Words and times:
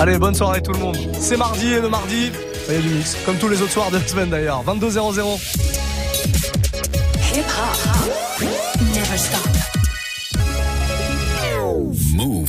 Allez, 0.00 0.18
bonne 0.18 0.34
soirée 0.34 0.62
tout 0.62 0.72
le 0.72 0.78
monde. 0.78 0.96
C'est 1.18 1.36
mardi 1.36 1.72
et 1.72 1.80
le 1.80 1.88
mardi, 1.88 2.30
il 2.68 2.74
y 2.74 2.78
a 2.78 2.80
du 2.80 2.88
mix, 2.88 3.16
comme 3.24 3.36
tous 3.36 3.48
les 3.48 3.60
autres 3.62 3.72
soirs 3.72 3.90
de 3.90 3.98
la 3.98 4.06
semaine 4.06 4.30
d'ailleurs. 4.30 4.62
22 4.62 4.90
00. 4.90 5.38
Hip 7.34 7.40
hop. 7.40 8.48
Never 8.94 9.16
stop. 9.16 9.73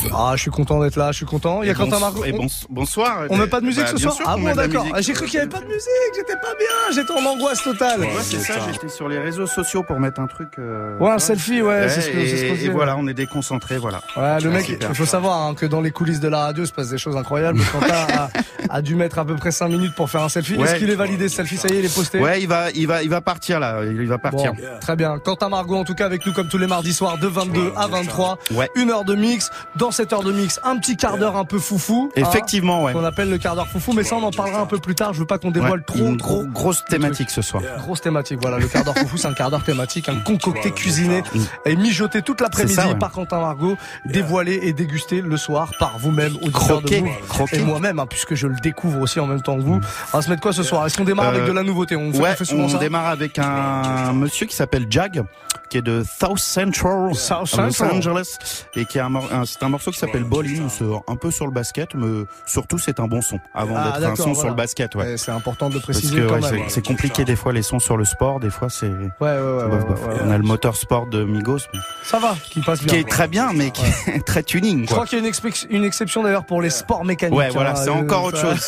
Move. 0.09 0.15
Ah, 0.17 0.33
je 0.35 0.41
suis 0.41 0.51
content 0.51 0.81
d'être 0.81 0.95
là, 0.95 1.11
je 1.11 1.17
suis 1.17 1.25
content. 1.25 1.61
Il 1.63 1.67
y 1.67 1.71
a 1.71 1.73
Quentin 1.73 1.99
Margot. 1.99 2.23
Et 2.25 2.33
bonsoir. 2.69 3.23
On 3.29 3.37
met 3.37 3.47
pas 3.47 3.59
de 3.59 3.65
musique 3.65 3.83
bah, 3.83 3.91
ce 3.91 3.97
soir 3.97 4.15
Ah 4.25 4.37
bon, 4.37 4.53
d'accord. 4.53 4.85
J'ai 4.99 5.13
cru 5.13 5.25
qu'il 5.25 5.35
y 5.35 5.39
avait 5.39 5.49
pas 5.49 5.59
de 5.59 5.65
musique, 5.65 5.89
j'étais 6.15 6.35
pas 6.35 6.53
bien, 6.57 6.93
j'étais 6.93 7.11
en 7.11 7.25
angoisse 7.25 7.63
totale. 7.63 8.01
Ouais, 8.01 8.09
c'est 8.21 8.39
ça, 8.39 8.53
j'étais 8.71 8.89
sur 8.89 9.07
les 9.07 9.19
réseaux 9.19 9.47
sociaux 9.47 9.83
pour 9.83 9.99
mettre 9.99 10.19
un 10.19 10.27
truc. 10.27 10.49
Euh, 10.59 10.97
ouais, 10.99 11.11
un 11.11 11.19
selfie, 11.19 11.61
ouais, 11.61 11.89
c'est 11.89 12.01
ce 12.01 12.09
que, 12.09 12.17
et, 12.17 12.65
et 12.65 12.69
voilà, 12.69 12.95
on 12.97 13.07
est 13.07 13.13
déconcentré, 13.13 13.77
voilà. 13.77 14.01
Ouais, 14.15 14.39
le 14.39 14.49
mec, 14.49 14.69
il 14.69 14.95
faut 14.95 15.05
savoir 15.05 15.41
hein, 15.41 15.53
que 15.53 15.65
dans 15.65 15.81
les 15.81 15.91
coulisses 15.91 16.19
de 16.19 16.27
la 16.27 16.39
radio, 16.45 16.63
il 16.63 16.67
se 16.67 16.73
passe 16.73 16.89
des 16.89 16.97
choses 16.97 17.15
incroyables. 17.15 17.59
Quentin 17.71 18.07
a, 18.13 18.29
a, 18.69 18.81
dû 18.81 18.95
mettre 18.95 19.19
à 19.19 19.25
peu 19.25 19.35
près 19.35 19.51
5 19.51 19.67
minutes 19.67 19.95
pour 19.95 20.09
faire 20.09 20.23
un 20.23 20.29
selfie. 20.29 20.55
Est-ce 20.61 20.75
qu'il 20.75 20.89
est 20.89 20.95
validé 20.95 21.29
ce 21.29 21.37
selfie? 21.37 21.57
Ça 21.57 21.67
y 21.69 21.73
est, 21.73 21.79
il 21.79 21.85
est 21.85 21.95
posté 21.95 22.19
Ouais, 22.19 22.41
il 22.41 22.47
va, 22.47 22.71
il 22.71 22.87
va, 22.87 23.03
il 23.03 23.09
va 23.09 23.21
partir 23.21 23.59
là, 23.59 23.83
il 23.83 24.07
va 24.07 24.17
partir. 24.17 24.53
très 24.81 24.95
bien. 24.95 25.19
Quentin 25.19 25.49
Margot, 25.49 25.75
en 25.75 25.83
tout 25.83 25.95
cas, 25.95 26.05
avec 26.05 26.25
nous 26.25 26.33
comme 26.33 26.47
tous 26.47 26.57
les 26.57 26.67
mardis 26.67 26.93
soirs 26.93 27.17
de 27.17 27.27
22 27.27 27.73
à 27.75 27.87
23. 27.87 28.37
Ouais. 28.51 28.69
Une 28.75 28.91
heure 28.91 29.05
de 29.05 29.15
mix. 29.15 29.49
Dans 29.75 29.91
cette 29.95 30.13
heure 30.13 30.23
de 30.23 30.31
mix, 30.31 30.59
un 30.63 30.77
petit 30.77 30.97
quart 30.97 31.17
d'heure 31.17 31.37
un 31.37 31.45
peu 31.45 31.59
foufou. 31.59 32.11
Hein, 32.15 32.21
Effectivement, 32.21 32.83
ouais. 32.83 32.93
Qu'on 32.93 33.03
appelle 33.03 33.29
le 33.29 33.37
quart 33.37 33.55
d'heure 33.55 33.67
foufou, 33.67 33.93
mais 33.93 34.03
ça 34.03 34.15
on 34.15 34.23
en 34.23 34.31
parlera 34.31 34.59
un 34.59 34.65
peu 34.65 34.79
plus 34.79 34.95
tard. 34.95 35.13
Je 35.13 35.19
veux 35.19 35.25
pas 35.25 35.37
qu'on 35.37 35.51
dévoile 35.51 35.83
trop, 35.83 36.15
trop. 36.15 36.43
Grosse 36.45 36.83
thématique 36.85 37.29
ce 37.29 37.41
soir. 37.41 37.63
Grosse 37.79 38.01
thématique, 38.01 38.39
voilà. 38.41 38.59
Le 38.59 38.67
quart 38.67 38.83
d'heure 38.83 38.97
foufou, 38.97 39.17
c'est 39.17 39.27
un 39.27 39.33
quart 39.33 39.49
d'heure 39.49 39.63
thématique, 39.63 40.09
un 40.09 40.19
concocté, 40.19 40.71
cuisiné 40.71 41.23
et 41.65 41.75
mijoté 41.75 42.21
toute 42.21 42.41
l'après-midi 42.41 42.95
par 42.99 43.11
Quentin 43.11 43.39
Margot, 43.39 43.77
dévoilé 44.05 44.59
et 44.63 44.73
dégusté 44.73 45.21
le 45.21 45.37
soir 45.37 45.71
par 45.79 45.97
vous-même, 45.97 46.35
auditeur 46.41 46.81
de 46.81 46.95
vous 46.95 47.45
et 47.51 47.59
moi-même, 47.59 47.99
hein, 47.99 48.05
puisque 48.07 48.35
je 48.35 48.47
le 48.47 48.55
découvre 48.61 49.01
aussi 49.01 49.19
en 49.19 49.27
même 49.27 49.41
temps 49.41 49.55
que 49.55 49.61
vous. 49.61 49.79
On 50.13 50.17
va 50.17 50.21
se 50.21 50.29
mettre 50.29 50.41
quoi 50.41 50.53
ce 50.53 50.63
soir? 50.63 50.85
Est-ce 50.85 50.97
qu'on 50.97 51.03
démarre 51.03 51.27
avec 51.27 51.45
de 51.45 51.51
la 51.51 51.63
nouveauté? 51.63 51.95
On, 51.95 52.11
ouais, 52.11 52.35
on 52.51 52.77
démarre 52.77 53.07
avec 53.07 53.39
un 53.39 54.13
monsieur 54.13 54.45
qui 54.45 54.55
s'appelle 54.55 54.87
Jag, 54.89 55.23
qui 55.69 55.77
est 55.77 55.81
de 55.81 56.03
South 56.03 56.39
Central, 56.39 57.15
South 57.15 57.55
Los 57.57 57.83
Angeles, 57.83 58.37
et 58.75 58.85
qui 58.85 58.99
a 58.99 59.05
un, 59.05 59.45
c'est 59.45 59.63
un 59.63 59.69
morceau 59.69 59.84
qui 59.91 59.99
s'appelle 59.99 60.23
Bowling, 60.23 60.67
un 61.07 61.15
peu 61.15 61.31
sur 61.31 61.45
le 61.45 61.51
basket, 61.51 61.95
mais 61.95 62.25
surtout 62.45 62.77
c'est 62.77 62.99
un 62.99 63.07
bon 63.07 63.21
son 63.21 63.39
avant 63.53 63.75
ah, 63.77 63.99
d'être 63.99 64.11
un 64.11 64.15
son 64.15 64.35
sur 64.35 64.49
le 64.49 64.55
basket. 64.55 64.95
Ouais. 64.95 65.17
C'est 65.17 65.31
important 65.31 65.69
de 65.69 65.75
le 65.75 65.79
préciser. 65.79 66.21
Parce 66.21 66.51
que 66.51 66.57
c'est 66.69 66.85
compliqué 66.85 67.25
des 67.25 67.35
fois 67.35 67.53
les 67.53 67.61
sons 67.61 67.79
sur 67.79 67.97
le 67.97 68.05
sport, 68.05 68.39
des 68.39 68.49
fois 68.49 68.69
c'est. 68.69 68.87
Ouais, 68.87 69.11
ouais, 69.19 69.37
ouais, 69.37 69.79
On 70.23 70.31
a 70.31 70.37
le 70.37 70.43
moteur 70.43 70.75
sport 70.75 71.07
de 71.07 71.23
Migos. 71.23 71.59
Ça 72.03 72.19
va, 72.19 72.35
qui 72.43 72.61
passe 72.61 72.83
bien. 72.83 72.93
Qui 72.93 72.99
est 72.99 73.09
très 73.09 73.27
bien, 73.27 73.51
mais 73.53 73.71
qui 73.71 73.83
est 74.07 74.19
très 74.25 74.43
tuning. 74.43 74.85
Je 74.87 74.91
crois 74.91 75.05
qu'il 75.05 75.17
y 75.17 75.21
a 75.21 75.25
une, 75.69 75.83
exception 75.83 76.23
d'ailleurs 76.23 76.45
pour 76.45 76.61
les 76.61 76.69
sports 76.69 77.05
mécaniques. 77.05 77.37
Ouais, 77.37 77.49
voilà, 77.49 77.71
hein, 77.71 77.75
c'est 77.75 77.89
encore 77.89 78.25
autre 78.25 78.39
chose. 78.39 78.59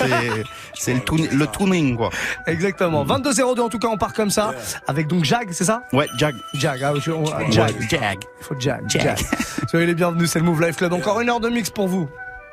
C'est 0.74 0.94
le, 0.94 1.38
le 1.38 1.48
tuning, 1.48 1.98
quoi. 1.98 2.10
Exactement. 2.46 3.06
22-02 3.06 3.60
en 3.60 3.70
tout 3.70 3.80
cas, 3.80 3.88
on 3.88 3.98
part 3.98 4.14
comme 4.14 4.30
ça. 4.30 4.54
Avec 4.88 5.08
donc 5.08 5.26
Jag, 5.26 5.48
c'est 5.52 5.66
ça? 5.66 5.84
Ouais, 5.94 6.08
Jag. 6.20 6.36
Jag, 6.54 6.84
ah, 6.84 6.94
Jag. 7.50 7.74
Jag. 7.92 8.18
Il 8.40 8.44
faut 8.44 8.56
Jag. 8.60 8.82
Jag. 8.94 9.18
Soyez 9.70 9.86
les 9.86 9.96
bienvenus, 9.96 10.30
c'est 10.32 10.40
le 10.40 10.46
Move 10.46 10.62
Life 10.62 10.78
Club. 10.78 10.94
Encore 10.98 11.22
une 11.22 11.30
heure 11.30 11.40
de 11.40 11.50
mix 11.50 11.70
pour 11.70 11.88
vous. 11.88 12.10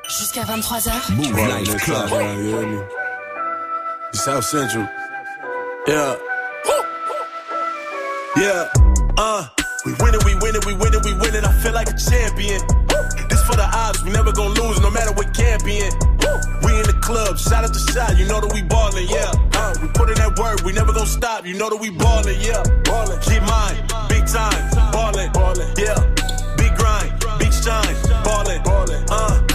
Jusqu'à 0.09 0.42
23h. 0.42 1.12
Move 1.12 1.37
Life 1.37 1.77
Club. 1.77 2.09
South 4.12 4.45
Central. 4.45 4.89
Yeah. 5.87 6.17
Yeah. 8.37 8.69
Uh. 9.19 9.45
We 9.84 9.92
win 10.00 10.15
it, 10.15 10.25
we 10.25 10.34
win 10.37 10.56
it, 10.56 10.65
we 10.65 10.72
win 10.72 10.95
it, 10.95 11.05
we 11.05 11.12
win 11.12 11.34
it. 11.34 11.45
I 11.45 11.53
feel 11.61 11.75
like 11.75 11.91
a 11.91 11.97
champion. 11.98 12.56
This 13.28 13.42
for 13.45 13.53
the 13.55 13.69
odds, 13.70 14.03
we 14.03 14.11
never 14.11 14.33
gonna 14.33 14.56
lose, 14.56 14.81
no 14.81 14.91
matter 14.91 15.12
what 15.12 15.34
camp 15.37 15.62
be 15.62 15.77
in. 15.77 15.92
We 16.65 16.72
in 16.72 16.89
the 16.89 16.97
club, 17.05 17.37
shot 17.37 17.65
at 17.65 17.72
the 17.75 17.84
shot, 17.92 18.17
you 18.17 18.25
know 18.25 18.41
that 18.41 18.50
we 18.55 18.62
ballin', 18.62 19.06
yeah. 19.12 19.28
Uh, 19.53 19.75
we 19.83 19.89
put 19.89 20.09
in 20.09 20.16
that 20.16 20.38
work, 20.38 20.65
we 20.65 20.72
never 20.72 20.94
gonna 20.94 21.04
stop, 21.04 21.44
you 21.44 21.53
know 21.53 21.69
that 21.69 21.77
we 21.77 21.91
ballin', 21.91 22.41
yeah. 22.41 22.65
Ballin', 22.88 23.21
keep 23.21 23.43
mine, 23.44 23.77
big 24.09 24.25
time, 24.25 24.56
ballin', 24.88 25.31
ballin', 25.33 25.69
yeah. 25.77 26.00
Big 26.56 26.72
grind, 26.81 27.12
big 27.37 27.53
shine, 27.53 27.93
ballin', 28.44 28.62
ballin', 28.62 29.05
uh 29.10 29.55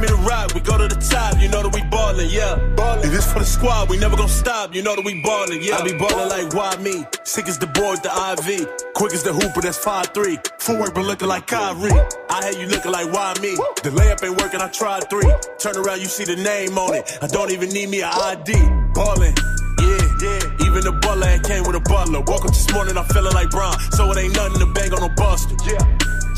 me 0.00 0.08
the 0.08 0.16
ride, 0.24 0.50
we 0.52 0.60
go 0.60 0.78
to 0.78 0.88
the 0.88 0.96
top, 0.96 1.38
you 1.40 1.48
know 1.48 1.62
that 1.62 1.72
we 1.74 1.82
ballin', 1.92 2.30
yeah. 2.30 2.56
Ballin'. 2.74 3.04
If 3.04 3.14
it's 3.14 3.30
for 3.32 3.38
the 3.40 3.44
squad, 3.44 3.90
we 3.90 3.98
never 3.98 4.16
gon' 4.16 4.28
stop, 4.28 4.74
you 4.74 4.82
know 4.82 4.96
that 4.96 5.04
we 5.04 5.20
ballin', 5.22 5.60
yeah. 5.62 5.76
I 5.76 5.84
be 5.84 5.92
ballin' 5.92 6.28
like 6.28 6.54
why 6.54 6.74
me? 6.80 7.04
Sick 7.24 7.48
as 7.48 7.58
the 7.58 7.66
boy 7.66 7.92
with 7.92 8.02
the 8.02 8.10
IV. 8.10 8.66
Quick 8.94 9.12
as 9.12 9.22
the 9.22 9.32
hooper, 9.32 9.60
that's 9.60 9.78
5'3. 9.78 10.40
Footwork 10.58 10.94
but 10.94 11.04
looking 11.04 11.28
like 11.28 11.46
Kyrie. 11.46 11.92
I 12.30 12.44
had 12.44 12.56
you 12.56 12.66
looking 12.66 12.92
like 12.92 13.12
why 13.12 13.34
me? 13.40 13.54
The 13.84 13.92
layup 13.92 14.24
ain't 14.24 14.40
working, 14.40 14.60
I 14.60 14.68
tried 14.68 15.08
three. 15.10 15.28
Turn 15.58 15.76
around, 15.76 16.00
you 16.00 16.06
see 16.08 16.24
the 16.24 16.36
name 16.36 16.78
on 16.78 16.94
it. 16.94 17.18
I 17.20 17.26
don't 17.26 17.50
even 17.50 17.68
need 17.68 17.90
me 17.90 18.00
an 18.00 18.10
ID. 18.10 18.56
Ballin'. 18.96 19.36
Yeah, 19.80 20.00
yeah. 20.24 20.64
Even 20.64 20.80
the 20.84 20.96
butler 21.00 21.28
ain't 21.28 21.44
came 21.44 21.64
with 21.64 21.76
a 21.76 21.80
butler. 21.80 22.20
Woke 22.20 22.44
up 22.44 22.52
this 22.52 22.72
morning, 22.72 22.96
I'm 22.96 23.04
feeling 23.12 23.34
like 23.34 23.50
Brown. 23.50 23.78
So 23.92 24.10
it 24.12 24.18
ain't 24.18 24.34
nothing 24.34 24.60
to 24.60 24.66
bang 24.72 24.92
on 24.92 25.00
no 25.00 25.08
buster. 25.14 25.56
Yeah. 25.64 25.84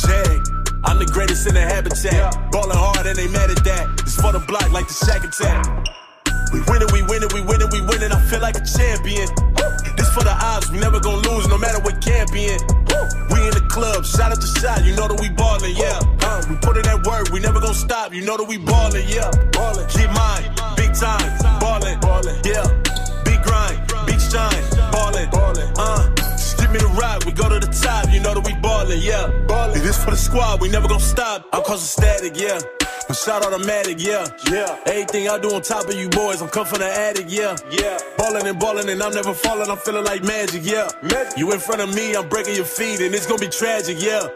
Jag. 0.02 0.41
I'm 0.84 0.98
the 0.98 1.06
greatest 1.06 1.46
in 1.46 1.54
the 1.54 1.60
habitat. 1.60 2.50
Ballin' 2.50 2.76
hard 2.76 3.06
and 3.06 3.16
they 3.16 3.28
mad 3.28 3.50
at 3.50 3.62
that. 3.64 3.88
It's 4.00 4.20
for 4.20 4.32
the 4.32 4.40
block 4.40 4.70
like 4.72 4.88
the 4.88 4.94
Shaq 4.94 5.22
attack. 5.24 5.64
We 6.52 6.60
win 6.68 6.82
it, 6.82 6.92
we 6.92 7.02
win 7.02 7.22
it, 7.22 7.32
we 7.32 7.40
win 7.40 7.62
it, 7.62 7.72
we 7.72 7.80
win 7.80 8.02
it. 8.02 8.12
I 8.12 8.20
feel 8.28 8.40
like 8.40 8.56
a 8.56 8.64
champion. 8.64 9.28
This 9.96 10.10
for 10.12 10.24
the 10.24 10.34
odds, 10.36 10.70
we 10.70 10.78
never 10.78 11.00
gonna 11.00 11.26
lose 11.28 11.48
no 11.48 11.56
matter 11.56 11.80
what 11.80 11.94
in. 12.06 12.58
We 13.30 13.38
in 13.48 13.54
the 13.56 13.64
club, 13.70 14.04
shot 14.04 14.32
at 14.32 14.40
the 14.40 14.50
shot, 14.60 14.84
you 14.84 14.94
know 14.94 15.08
that 15.08 15.20
we 15.20 15.30
ballin', 15.30 15.76
yeah. 15.76 15.98
Uh, 16.20 16.44
we 16.48 16.56
put 16.56 16.76
in 16.76 16.82
that 16.84 17.06
work, 17.06 17.30
we 17.32 17.40
never 17.40 17.60
gonna 17.60 17.74
stop, 17.74 18.12
you 18.12 18.24
know 18.24 18.36
that 18.36 18.44
we 18.44 18.58
ballin', 18.58 19.08
yeah. 19.08 19.30
Ballin', 19.52 19.88
keep 19.88 20.10
mine, 20.12 20.44
big 20.76 20.92
time, 20.92 21.24
ballin', 21.60 21.98
ballin', 22.00 22.36
yeah. 22.44 22.68
Big 23.24 23.40
grind, 23.42 23.80
big 24.04 24.20
shine, 24.20 24.60
ballin', 24.92 25.30
ballin', 25.30 25.72
uh 25.78 26.11
me 26.72 26.80
the 26.80 26.88
ride, 26.98 27.24
we 27.24 27.32
go 27.32 27.48
to 27.48 27.58
the 27.60 27.70
top, 27.70 28.12
you 28.12 28.20
know 28.20 28.34
that 28.34 28.44
we 28.44 28.54
ballin', 28.60 29.00
yeah. 29.00 29.28
Ballin'. 29.46 29.82
This 29.82 30.02
for 30.02 30.10
the 30.10 30.16
squad, 30.16 30.60
we 30.60 30.68
never 30.68 30.88
gon' 30.88 31.00
stop. 31.00 31.46
I'm 31.52 31.62
causing 31.62 31.86
static, 31.86 32.32
yeah. 32.36 32.58
I'm 33.08 33.14
shot 33.14 33.44
automatic, 33.44 34.00
yeah. 34.00 34.26
Yeah. 34.50 34.78
Everything 34.86 35.28
I 35.28 35.38
do 35.38 35.52
on 35.54 35.62
top 35.62 35.88
of 35.88 35.94
you 35.94 36.08
boys, 36.08 36.40
I'm 36.40 36.48
come 36.48 36.66
from 36.66 36.80
the 36.80 36.86
attic, 36.86 37.26
yeah. 37.28 37.56
Yeah. 37.70 37.98
Ballin' 38.16 38.46
and 38.46 38.58
ballin' 38.58 38.88
and 38.88 39.02
I'm 39.02 39.12
never 39.14 39.34
fallin', 39.34 39.70
I'm 39.70 39.78
feeling 39.78 40.04
like 40.04 40.22
magic, 40.24 40.62
yeah. 40.64 40.88
Magic. 41.02 41.36
You 41.36 41.52
in 41.52 41.60
front 41.60 41.82
of 41.82 41.94
me, 41.94 42.14
I'm 42.14 42.28
breaking 42.28 42.56
your 42.56 42.64
feet 42.64 43.00
and 43.00 43.14
it's 43.14 43.26
gonna 43.26 43.40
be 43.40 43.48
tragic, 43.48 44.00
yeah. 44.00 44.26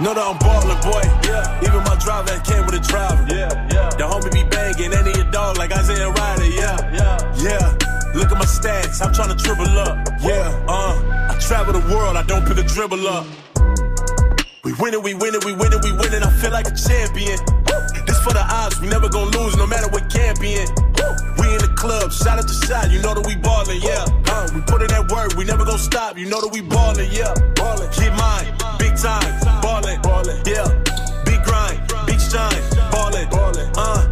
Know 0.00 0.14
that 0.14 0.22
I'm 0.22 0.38
ballin', 0.38 0.78
boy. 0.84 1.02
Yeah. 1.26 1.66
Even 1.66 1.82
my 1.88 1.96
driver 1.98 2.38
came 2.44 2.66
with 2.66 2.76
a 2.76 2.84
driver. 2.86 3.26
Yeah, 3.32 3.50
yeah. 3.72 3.90
The 3.98 4.04
homie 4.04 4.30
be 4.30 4.44
banging, 4.44 4.92
and 4.92 5.06
he 5.08 5.20
a 5.20 5.24
dog 5.30 5.56
like 5.56 5.72
Isaiah 5.72 6.10
Rider, 6.10 6.46
yeah. 6.46 6.76
Yeah. 6.92 7.18
Yeah. 7.42 7.88
Look 8.14 8.32
at 8.32 8.38
my 8.38 8.46
stats, 8.46 9.04
I'm 9.04 9.12
trying 9.12 9.36
to 9.36 9.38
triple 9.42 9.66
up. 9.78 9.94
Yeah, 10.20 10.48
uh, 10.66 10.96
I 11.07 11.07
travel 11.38 11.72
the 11.72 11.94
world, 11.94 12.16
I 12.16 12.22
don't 12.22 12.46
pick 12.46 12.58
a 12.58 12.62
dribble 12.62 13.06
up. 13.06 13.26
We 14.64 14.74
win 14.74 14.92
it, 14.92 15.02
we 15.02 15.14
win 15.14 15.34
it, 15.34 15.44
we 15.44 15.54
win 15.54 15.72
it, 15.72 15.82
we 15.82 15.92
win 15.92 16.12
it. 16.12 16.22
I 16.22 16.30
feel 16.42 16.50
like 16.50 16.66
a 16.66 16.76
champion. 16.76 17.38
This 18.04 18.20
for 18.20 18.32
the 18.36 18.44
odds, 18.44 18.80
we 18.80 18.88
never 18.88 19.08
gonna 19.08 19.30
lose, 19.38 19.56
no 19.56 19.66
matter 19.66 19.88
what 19.88 20.12
in. 20.14 20.68
We 21.38 21.46
in 21.54 21.60
the 21.62 21.72
club, 21.76 22.12
shot 22.12 22.38
at 22.38 22.46
the 22.46 22.56
shot, 22.66 22.90
you 22.90 23.00
know 23.00 23.14
that 23.14 23.24
we 23.24 23.36
ballin', 23.36 23.80
yeah. 23.80 24.04
Uh, 24.28 24.48
we 24.52 24.60
put 24.62 24.82
in 24.82 24.88
that 24.88 25.08
work, 25.08 25.36
we 25.36 25.44
never 25.44 25.64
gonna 25.64 25.78
stop, 25.78 26.18
you 26.18 26.28
know 26.28 26.40
that 26.40 26.52
we 26.52 26.60
ballin', 26.60 27.08
yeah. 27.12 27.32
Ballin', 27.54 27.88
keep 27.92 28.12
mine, 28.12 28.52
big 28.78 28.96
time, 28.98 29.24
ballin', 29.62 30.00
ballin', 30.02 30.42
yeah. 30.44 30.68
Big 31.24 31.40
grind, 31.44 31.80
big 32.04 32.20
shine, 32.20 32.60
ballin', 32.90 33.28
ballin', 33.30 33.70
uh. 33.78 34.04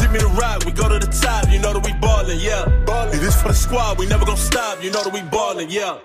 Give 0.00 0.10
me 0.10 0.18
the 0.18 0.32
ride, 0.34 0.64
we 0.64 0.72
go 0.72 0.88
to 0.88 0.98
the 0.98 1.12
top, 1.12 1.46
you 1.52 1.60
know 1.60 1.72
that 1.72 1.84
we 1.84 1.92
ballin', 2.00 2.40
yeah. 2.40 2.66
Ballin'. 2.82 3.20
This 3.20 3.40
for 3.40 3.48
the 3.48 3.54
squad, 3.54 3.98
we 3.98 4.06
never 4.06 4.24
gonna 4.24 4.36
stop, 4.36 4.82
you 4.82 4.90
know 4.90 5.04
that 5.04 5.12
we 5.12 5.22
ballin', 5.30 5.70
yeah. 5.70 5.98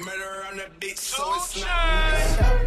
Murder 0.00 0.44
on 0.50 0.56
the 0.56 0.64
beat, 0.80 0.96
so 0.96 1.34
it's 1.34 1.60
not. 1.60 2.16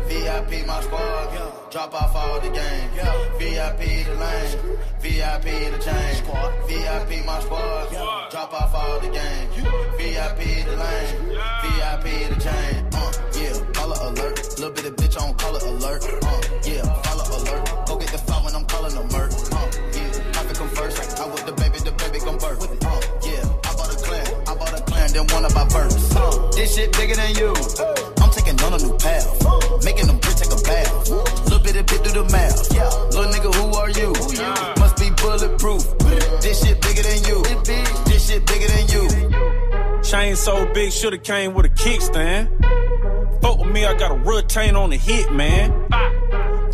VIP 0.07 0.68
my 0.68 0.80
squad, 0.81 1.33
yeah. 1.33 1.51
drop 1.71 1.94
off 1.95 2.15
all 2.15 2.39
the 2.39 2.50
game. 2.50 2.89
Yeah. 2.95 3.38
VIP 3.39 4.06
the 4.06 4.13
lane, 4.21 4.77
VIP 5.01 5.74
the 5.74 5.80
chain. 5.80 6.15
Squad. 6.18 6.53
VIP 6.68 7.25
my 7.25 7.39
squad, 7.39 7.91
yeah. 7.91 8.27
drop 8.30 8.53
off 8.53 8.75
all 8.75 9.00
the 9.00 9.09
game. 9.09 9.50
VIP 9.97 10.65
the 10.68 10.75
lane, 10.77 11.39
VIP 11.63 12.30
the 12.30 12.39
chain. 12.39 12.85
Uh, 12.94 13.12
yeah, 13.33 13.71
color 13.74 13.97
alert, 14.12 14.38
little 14.59 14.69
bit 14.69 14.85
of 14.85 14.95
bitch 14.95 15.19
on 15.19 15.33
color 15.33 15.59
alert. 15.65 16.03
Uh, 16.03 16.41
yeah, 16.65 16.83
follow 17.01 17.25
alert, 17.41 17.88
go 17.88 17.97
get 17.97 18.09
the 18.09 18.19
file 18.19 18.44
when 18.45 18.53
I'm 18.53 18.65
calling 18.65 18.95
a 18.95 19.03
murk. 19.12 19.31
than 25.13 25.27
one 25.27 25.45
of 25.45 25.56
our 25.56 25.69
first. 25.69 25.98
This 26.56 26.75
shit 26.75 26.92
bigger 26.98 27.15
than 27.15 27.36
you. 27.36 27.54
I'm 28.21 28.31
taking 28.31 28.60
on 28.62 28.74
a 28.74 28.77
new 28.77 28.98
path. 28.98 29.27
Making 29.86 30.07
them 30.07 30.19
bitch 30.19 30.42
take 30.42 30.51
a 30.51 30.62
bath. 30.63 31.10
Little 31.45 31.60
bit 31.60 31.75
of 31.77 31.86
bit 31.86 32.00
through 32.04 32.24
the 32.24 32.30
mouth. 32.33 32.57
Little 33.13 33.31
nigga, 33.31 33.50
who 33.54 33.65
are 33.77 33.89
you? 33.89 34.10
Must 34.80 34.98
be 34.98 35.10
bulletproof. 35.21 35.83
This 36.42 36.65
shit 36.65 36.81
bigger 36.81 37.04
than 37.04 37.24
you. 37.30 37.44
This 38.06 38.27
shit 38.27 38.45
bigger 38.45 38.68
than 38.68 38.88
you. 38.89 40.01
Chain 40.04 40.36
so 40.36 40.65
big, 40.74 40.92
shoulda 40.92 41.18
came 41.18 41.54
with 41.54 41.66
a 41.66 41.69
kickstand. 41.69 42.50
Fuck 43.42 43.59
with 43.59 43.71
me, 43.71 43.86
I 43.86 43.94
got 43.94 44.12
a 44.12 44.16
real 44.16 44.44
on 44.75 44.89
the 44.89 44.98
hit, 44.98 45.31
man. 45.31 45.71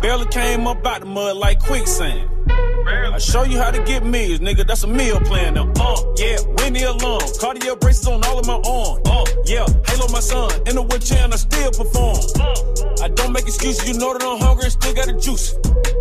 Barely 0.00 0.26
came 0.26 0.66
up 0.66 0.84
out 0.86 1.00
the 1.00 1.06
mud 1.06 1.36
like 1.36 1.60
quicksand. 1.60 2.28
I 2.86 3.18
show 3.18 3.42
you 3.42 3.58
how 3.58 3.70
to 3.70 3.82
get 3.84 4.04
meals, 4.04 4.40
nigga. 4.40 4.66
That's 4.66 4.84
a 4.84 4.86
meal 4.86 5.20
plan. 5.20 5.54
Now, 5.54 5.70
uh, 5.76 5.96
yeah, 6.16 6.38
Winnie 6.58 6.82
alone. 6.82 7.20
Cardio 7.40 7.78
braces 7.78 8.06
on 8.06 8.24
all 8.24 8.38
of 8.38 8.46
my 8.46 8.54
arms. 8.54 9.00
Uh, 9.06 9.24
yeah, 9.44 9.66
Halo 9.86 10.08
my 10.12 10.20
son. 10.20 10.50
In 10.66 10.76
the 10.76 10.82
wheelchair 10.82 11.24
and 11.24 11.32
I 11.32 11.36
still 11.36 11.70
perform. 11.72 12.18
I 13.02 13.08
don't 13.08 13.32
make 13.32 13.44
excuses. 13.44 13.88
You 13.88 13.98
know 13.98 14.12
that 14.12 14.22
I'm 14.22 14.38
hungry 14.38 14.64
and 14.64 14.72
still 14.72 14.94
got 14.94 15.06
the 15.06 15.14
juice. 15.14 15.54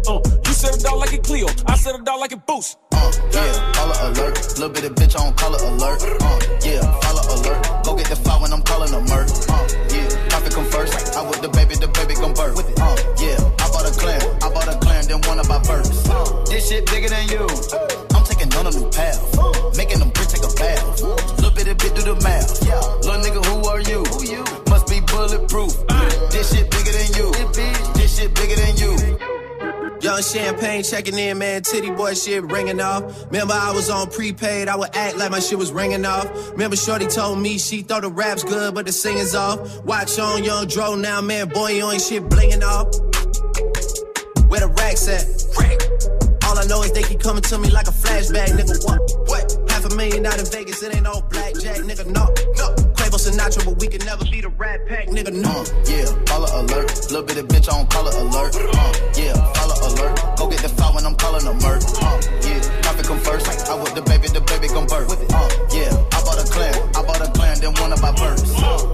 Uh, 0.08 0.20
you 0.46 0.54
set 0.54 0.76
it 0.76 0.86
out 0.86 0.98
like 0.98 1.14
a 1.14 1.18
Clio. 1.18 1.48
I 1.68 1.76
set 1.76 1.96
it 1.96 2.08
out 2.08 2.20
like 2.20 2.32
a 2.32 2.38
boost. 2.38 2.78
Uh, 2.92 3.12
yeah, 3.32 3.72
follow 3.74 4.12
alert. 4.12 4.36
Little 4.60 4.70
bit 4.70 4.84
of 4.86 4.96
bitch 4.96 5.20
on 5.20 5.34
color 5.36 5.60
alert. 5.60 6.04
Uh, 6.04 6.40
yeah, 6.64 6.82
follow 7.02 7.24
alert. 7.36 7.84
Go 7.84 7.96
get 7.96 8.08
the 8.08 8.16
file 8.16 8.42
when 8.42 8.54
I'm 8.54 8.64
calling 8.64 8.94
a 8.94 9.00
murk. 9.02 9.28
Uh, 9.50 9.68
yeah, 9.92 10.08
profit 10.30 10.54
come 10.54 10.66
first. 10.66 11.16
I 11.16 11.28
with 11.28 11.42
the 11.42 11.50
baby, 11.50 11.76
the 11.76 11.88
baby 11.88 12.16
gon' 12.16 12.34
birth. 12.34 12.60
Uh, 12.80 12.96
yeah, 13.20 13.38
I 13.60 13.72
bought 13.72 13.88
a 13.88 13.92
clan. 14.00 14.39
Then 15.10 15.22
one 15.22 15.40
of 15.40 15.48
birds. 15.48 16.08
Uh, 16.08 16.46
this 16.46 16.70
shit 16.70 16.86
bigger 16.86 17.10
than 17.10 17.28
you. 17.30 17.42
I'm 18.14 18.24
taking 18.26 18.54
on 18.54 18.68
a 18.68 18.70
new 18.70 18.92
path. 18.92 19.18
Making 19.76 19.98
them 19.98 20.12
bitch 20.12 20.30
take 20.30 20.46
a 20.46 20.54
bath. 20.54 21.02
Little 21.02 21.50
bit 21.50 21.68
of 21.68 21.78
bit 21.80 21.96
do 21.96 22.14
the 22.14 22.22
math. 22.22 22.62
Little 22.62 23.20
nigga, 23.20 23.44
who 23.48 23.68
are 23.70 23.82
you? 23.82 24.04
Must 24.70 24.88
be 24.88 25.00
bulletproof. 25.00 25.74
This 26.30 26.54
shit 26.54 26.70
bigger 26.70 26.92
than 26.92 27.10
you. 27.18 27.32
This 27.96 28.20
shit 28.20 28.36
bigger 28.36 28.56
than 28.56 28.78
you. 28.78 30.00
Young 30.00 30.22
champagne 30.22 30.84
checking 30.84 31.18
in, 31.18 31.40
man. 31.40 31.64
Titty 31.64 31.90
boy 31.90 32.14
shit 32.14 32.44
ringing 32.44 32.80
off. 32.80 33.26
Remember, 33.32 33.56
I 33.56 33.72
was 33.72 33.90
on 33.90 34.12
prepaid. 34.12 34.68
I 34.68 34.76
would 34.76 34.96
act 34.96 35.18
like 35.18 35.32
my 35.32 35.40
shit 35.40 35.58
was 35.58 35.72
ringing 35.72 36.06
off. 36.06 36.52
Remember, 36.52 36.76
Shorty 36.76 37.08
told 37.08 37.40
me 37.40 37.58
she 37.58 37.82
thought 37.82 38.04
the 38.04 38.12
rap's 38.12 38.44
good, 38.44 38.76
but 38.76 38.86
the 38.86 38.92
singing's 38.92 39.34
off. 39.34 39.84
Watch 39.84 40.20
on 40.20 40.44
Young 40.44 40.68
Dro 40.68 40.94
now, 40.94 41.20
man. 41.20 41.50
Boy, 41.50 41.72
you 41.72 41.90
ain't 41.90 42.00
shit 42.00 42.30
blinging 42.30 42.62
off. 42.62 42.94
Where 44.50 44.62
the 44.62 44.68
racks 44.82 45.08
at? 45.08 45.30
All 46.50 46.58
I 46.58 46.66
know 46.66 46.82
is 46.82 46.92
they 46.92 47.04
keep 47.04 47.22
coming 47.22 47.44
to 47.44 47.58
me 47.60 47.70
like 47.70 47.88
a 47.88 47.94
flashback, 47.94 48.50
nigga. 48.58 48.82
What? 48.82 48.98
What? 49.30 49.46
Half 49.70 49.86
a 49.86 49.96
million 49.96 50.26
out 50.26 50.40
in 50.40 50.46
Vegas, 50.50 50.82
it 50.82 50.96
ain't 50.96 51.04
no 51.04 51.22
blackjack, 51.30 51.86
nigga. 51.86 52.10
No, 52.10 52.26
no. 52.58 52.68
Quavo 52.98 53.22
Sinatra, 53.22 53.64
but 53.64 53.78
we 53.78 53.88
can 53.88 54.04
never 54.10 54.26
be 54.26 54.42
the 54.42 54.50
Rat 54.50 54.88
Pack, 54.88 55.08
nigga. 55.08 55.30
No. 55.30 55.54
Uh, 55.54 55.66
yeah, 55.86 56.10
follow 56.26 56.50
alert. 56.50 56.90
Little 57.14 57.22
bit 57.22 57.38
of 57.38 57.46
bitch 57.46 57.70
i 57.70 57.78
on 57.78 57.86
color 57.94 58.10
alert. 58.10 58.58
Uh, 58.58 58.94
yeah, 59.14 59.38
follow 59.54 59.78
alert. 59.86 60.18
Go 60.38 60.50
get 60.50 60.66
the 60.66 60.70
file 60.70 60.96
when 60.96 61.06
I'm 61.06 61.16
calling 61.16 61.46
a 61.46 61.54
murk. 61.54 61.86
Uh, 62.02 62.18
yeah, 62.42 62.82
profit 62.82 63.06
come 63.06 63.20
first. 63.20 63.46
I 63.70 63.76
with 63.78 63.94
the 63.94 64.02
baby, 64.02 64.34
the 64.34 64.42
baby 64.42 64.68
gon' 64.74 64.88
birth. 64.90 65.14
Uh, 65.14 65.50
yeah, 65.70 65.94
I 65.94 66.26
bought 66.26 66.42
a 66.42 66.46
clan. 66.50 66.74
I 66.98 67.06
bought 67.06 67.22
a 67.22 67.30
clan, 67.38 67.62
then 67.62 67.74
one 67.78 67.94
of 67.94 68.02
my 68.02 68.12
birds. 68.18 68.50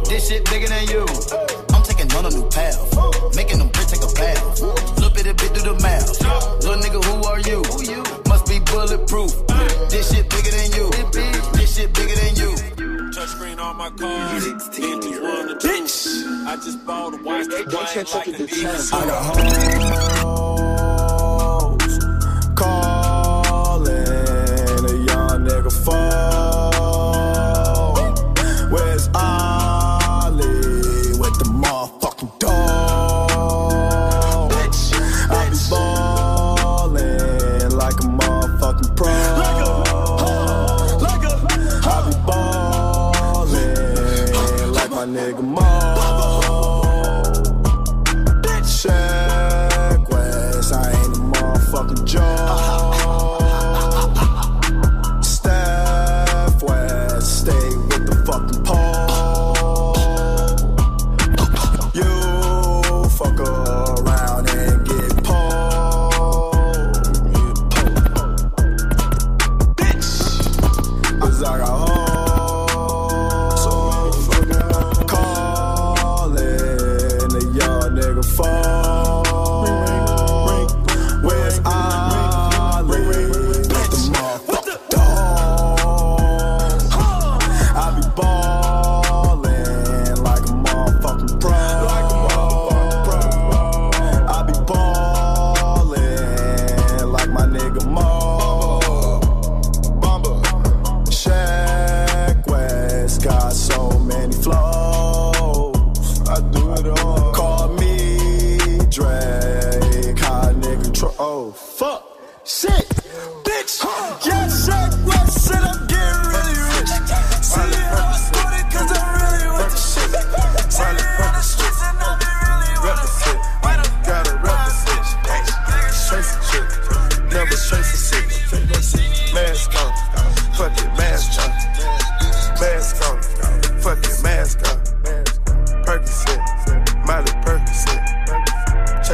This 0.10 0.28
shit 0.28 0.44
bigger 0.52 0.68
than 0.68 0.84
you. 0.92 1.75
I'm 2.06 2.12
taking 2.12 2.18
on 2.18 2.26
a 2.26 2.30
new 2.36 2.50
path. 2.50 3.36
Making 3.36 3.58
them 3.60 3.70
bitch 3.70 3.90
take 3.90 4.04
a 4.04 4.08
bath. 4.14 4.62
Little 4.62 5.10
bit 5.10 5.28
of 5.28 5.38
bit 5.38 5.54
do 5.54 5.62
the 5.62 5.74
math. 5.82 6.22
Little 6.64 6.82
nigga, 6.82 7.04
who 7.04 7.24
are 7.26 7.40
you? 7.40 7.64
Must 8.30 8.46
be 8.46 8.60
bulletproof. 8.60 9.32
This 9.90 10.12
shit 10.14 10.30
bigger 10.30 10.52
than 10.52 10.72
you. 10.74 10.92
This 11.54 11.76
shit 11.76 11.94
bigger 11.94 12.16
than 12.16 12.36
you. 12.36 12.56
Touchscreen 13.12 13.60
on 13.60 13.78
my 13.78 13.90
car. 13.90 14.40
Bentley 14.40 15.20
one 15.20 15.48
to 15.48 15.56
two. 15.58 15.68
I 16.48 16.56
just 16.64 16.86
bought 16.86 17.14
a 17.14 17.18
watch 17.24 17.48
to 17.48 17.66
wine 17.74 18.06
like 18.14 18.28
a 18.28 18.32
diva. 18.46 18.70
I 18.94 19.06
got 19.06 19.24
hoes 20.22 21.98
calling 22.56 23.96
a 24.86 24.94
young 25.06 25.46
nigga 25.46 25.72
phone. 25.86 26.55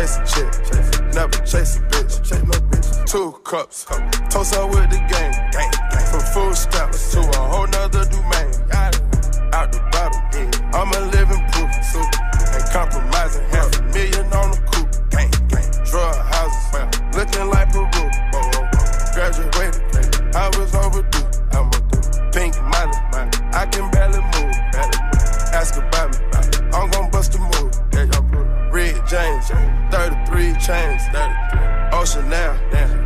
Chick. 0.01 0.50
Never 1.13 1.38
chase 1.46 1.77
a 1.77 1.81
bitch. 1.93 2.25
Chase 2.25 2.41
no 2.41 2.58
bitch. 2.74 3.05
Two 3.05 3.34
cups. 3.43 3.86
Toast 4.31 4.55
up 4.55 4.70
with 4.72 4.89
the 4.89 4.98
game. 5.05 5.34
From 6.10 6.22
food 6.34 6.55
stamps 6.58 7.12
to 7.12 7.20
a 7.20 7.38
whole 7.38 7.67
nother 7.67 8.05
domain. 8.05 8.50
Out 9.53 9.72
the 9.72 9.77
bottle. 9.93 10.17
I'm 10.74 10.89
a 10.89 11.01
living 11.13 11.46
proof. 11.53 11.70
Ain't 12.50 12.65
compromising. 12.74 13.46
Half 13.53 13.77
a 13.77 13.84
million 13.93 14.25
on 14.34 14.50
the 14.50 14.58
coupe. 14.74 14.89
Drug 15.86 16.15
houses. 16.34 16.89
Looking 17.15 17.48
like 17.51 17.70
a 17.70 17.86
Peru. 17.93 18.62
Graduated. 19.13 20.36
I 20.36 20.50
was 20.58 20.74
overdue. 20.74 21.29
Pink 22.34 22.55
Molly. 22.74 22.98
I 23.53 23.67
can 23.70 23.91
barely 23.91 24.22
move. 24.34 24.55
Ask 25.53 25.77
about 25.77 26.00
33 30.01 30.53
chains. 30.53 31.03
33. 31.13 31.62
Ocean 31.93 32.27
now. 32.27 32.58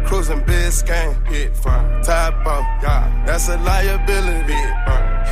Cruising 0.06 0.40
Biscayne. 0.44 1.14
Hit 1.28 1.54
fire. 1.58 2.02
Top 2.04 2.34
off. 2.46 2.66
That's 3.26 3.50
a 3.50 3.58
liability. 3.58 4.54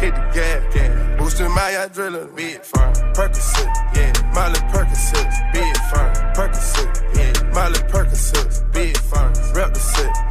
Hit 0.01 0.13
the 0.13 0.23
gas. 0.33 0.75
yeah. 0.75 1.15
Boosting 1.17 1.51
my 1.51 1.71
adrenaline. 1.83 2.35
Big 2.35 2.61
fire. 2.63 2.91
Percocet. 3.15 3.71
Yeah. 3.95 4.11
Molly 4.33 4.59
Percocet. 4.73 5.53
Big 5.53 5.77
fire. 5.89 6.33
Percocet. 6.35 7.15
Yeah. 7.15 7.53
Molly 7.53 7.79
Percocet. 7.91 8.73
Big 8.73 8.97
fire. 8.97 9.31
Rep 9.55 9.73
the. 9.73 9.81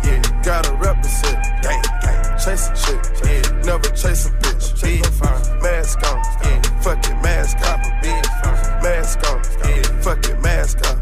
Yeah. 0.05 0.43
Gotta 0.45 0.75
rep 0.75 1.01
the. 1.01 1.09
Gang, 1.63 1.83
gang. 2.03 2.39
Chase 2.45 2.69
a 2.69 2.75
chick. 2.77 3.01
Yeah. 3.25 3.63
Never 3.65 3.89
chase 3.97 4.27
a 4.27 4.31
bitch. 4.43 4.83
Big 4.83 5.07
fire. 5.07 5.61
Mask 5.63 5.99
on. 6.13 6.19
Yeah. 6.45 6.61
Fuck 6.83 7.07
it, 7.09 7.23
mask 7.23 7.57
on. 7.71 7.81
Big 8.03 8.27
fire. 8.27 8.81
Mask 8.83 9.19
on. 9.31 9.41
Yeah. 9.65 9.83
Fuck 10.03 10.25
it, 10.27 10.39
mask 10.43 10.79
on. 10.91 11.02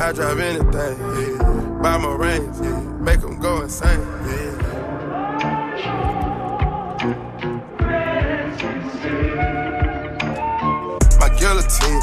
I 0.00 0.12
drive 0.12 0.38
anything, 0.38 0.70
yeah. 0.72 1.80
Buy 1.82 1.98
my 1.98 2.14
rings, 2.14 2.60
yeah. 2.60 2.80
Make 3.00 3.20
them 3.20 3.40
go 3.40 3.62
insane, 3.62 3.98
yeah. 3.98 4.54
My 11.18 11.28
guillotine, 11.36 12.00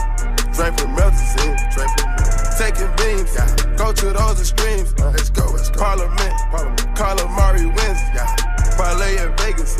drink 0.51 0.75
with 0.75 0.91
melazine, 0.91 1.55
drink 1.73 1.95
with 1.95 2.15
Taking 2.59 2.91
beams, 2.97 3.33
yeah. 3.33 3.75
Go 3.77 3.93
to 3.93 4.11
those 4.11 4.39
extremes, 4.41 4.93
uh, 4.99 5.11
let's 5.11 5.29
go, 5.29 5.49
let's 5.51 5.69
go. 5.69 5.79
Parliament, 5.79 6.33
Parliament. 6.51 6.79
Calamari 6.95 7.65
wins, 7.65 8.01
yeah. 8.13 8.35
Parlay 8.75 9.17
in 9.23 9.31
Vegas, 9.37 9.79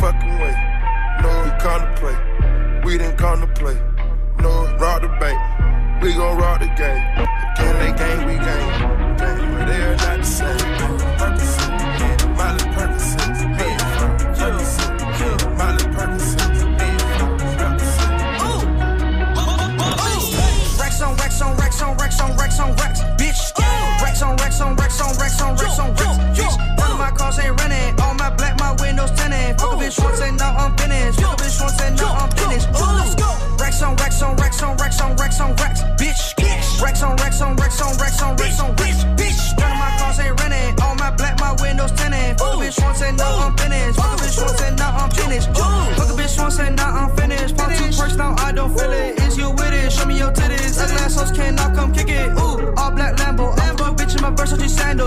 fucking 0.00 0.38
way. 0.38 0.54
No, 1.22 1.30
we 1.44 1.50
come 1.60 1.80
to 1.80 1.94
play, 2.00 2.16
we 2.84 2.98
didn't 2.98 3.16
come 3.16 3.40
to 3.40 3.46
play. 3.60 3.78
No, 4.40 4.76
rob 4.78 5.02
the 5.02 5.08
bank, 5.20 6.02
we 6.02 6.12
gon' 6.12 6.36
rob 6.36 6.60
the 6.60 6.66
game. 6.66 7.02
Again, 7.56 7.74
they 7.80 7.92
game, 7.98 8.26
we. 8.26 8.36
But 9.18 9.66
they're 9.66 9.96
not 9.96 10.18
the 10.18 10.24
same. 10.24 11.05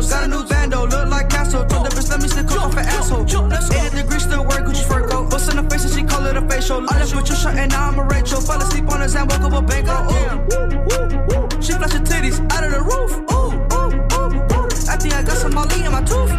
Got 0.09 0.23
a 0.23 0.27
new 0.27 0.43
bando, 0.43 0.87
look 0.87 1.07
like 1.07 1.29
Castle. 1.29 1.65
Told 1.65 1.85
the 1.85 1.89
bitch 1.95 2.09
let 2.09 2.21
me 2.21 2.27
stick 2.27 2.51
off 2.51 2.73
an 2.73 2.85
asshole. 2.85 3.23
80 3.23 3.95
degrees 3.95 4.23
still 4.23 4.43
work, 4.43 4.65
Gucci 4.65 4.83
fur 4.83 5.07
coat. 5.07 5.29
Bust 5.29 5.51
in 5.51 5.57
the 5.57 5.69
face 5.69 5.85
and 5.85 5.93
she 5.93 6.03
call 6.03 6.25
it 6.25 6.35
a 6.35 6.41
facial. 6.49 6.81
I 6.89 6.99
left 6.99 7.15
with 7.15 7.27
your 7.29 7.37
shirt 7.37 7.55
and 7.55 7.71
now 7.71 7.89
I'm 7.89 7.99
a 7.99 8.03
Rachel. 8.03 8.41
Fell 8.41 8.61
asleep 8.61 8.89
on 8.91 9.01
his 9.01 9.13
hand, 9.13 9.29
woke 9.31 9.41
up 9.41 9.53
a 9.53 9.61
bank. 9.61 9.85
Oh, 9.87 10.09
ooh. 10.09 11.61
She 11.61 11.73
flash 11.73 11.93
her 11.93 11.99
titties 11.99 12.39
out 12.51 12.63
of 12.63 12.71
the 12.71 12.81
roof. 12.81 13.11
Ooh, 13.29 13.53
ooh, 13.77 13.93
ooh, 14.17 14.33
ooh. 14.33 14.69
I 14.89 14.97
think 14.97 15.13
I 15.13 15.21
got 15.21 15.37
some 15.37 15.53
Molly 15.53 15.85
in 15.85 15.91
my 15.91 16.01
tooth. 16.01 16.31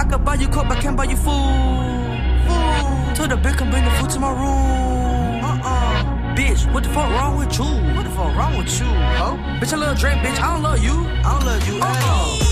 I 0.00 0.04
could 0.08 0.24
buy 0.24 0.36
you 0.36 0.48
coke, 0.48 0.68
but 0.68 0.80
can't 0.80 0.96
buy 0.96 1.04
you 1.04 1.16
food. 1.16 2.00
Food. 2.48 3.16
Told 3.16 3.30
the 3.30 3.36
bitch 3.36 3.58
come 3.58 3.70
bring 3.70 3.84
the 3.84 3.90
food 4.00 4.10
to 4.10 4.18
my 4.18 4.30
room. 4.30 5.44
Uh-uh. 5.44 6.34
Bitch, 6.34 6.72
what 6.72 6.84
the 6.84 6.88
fuck 6.88 7.10
wrong 7.10 7.36
with 7.36 7.52
you? 7.58 7.64
What 7.94 8.04
the 8.04 8.10
fuck 8.10 8.34
wrong 8.34 8.56
with 8.56 8.80
you? 8.80 8.86
Oh, 9.20 9.36
bitch, 9.60 9.74
I 9.74 9.76
love 9.76 9.98
Drake, 9.98 10.18
bitch. 10.24 10.40
I 10.40 10.54
don't 10.54 10.62
love 10.62 10.82
you. 10.82 11.06
I 11.24 11.36
don't 11.36 11.44
love 11.44 11.68
you 11.68 11.76
at 11.76 11.82
uh-uh. 11.82 12.46
all. 12.46 12.49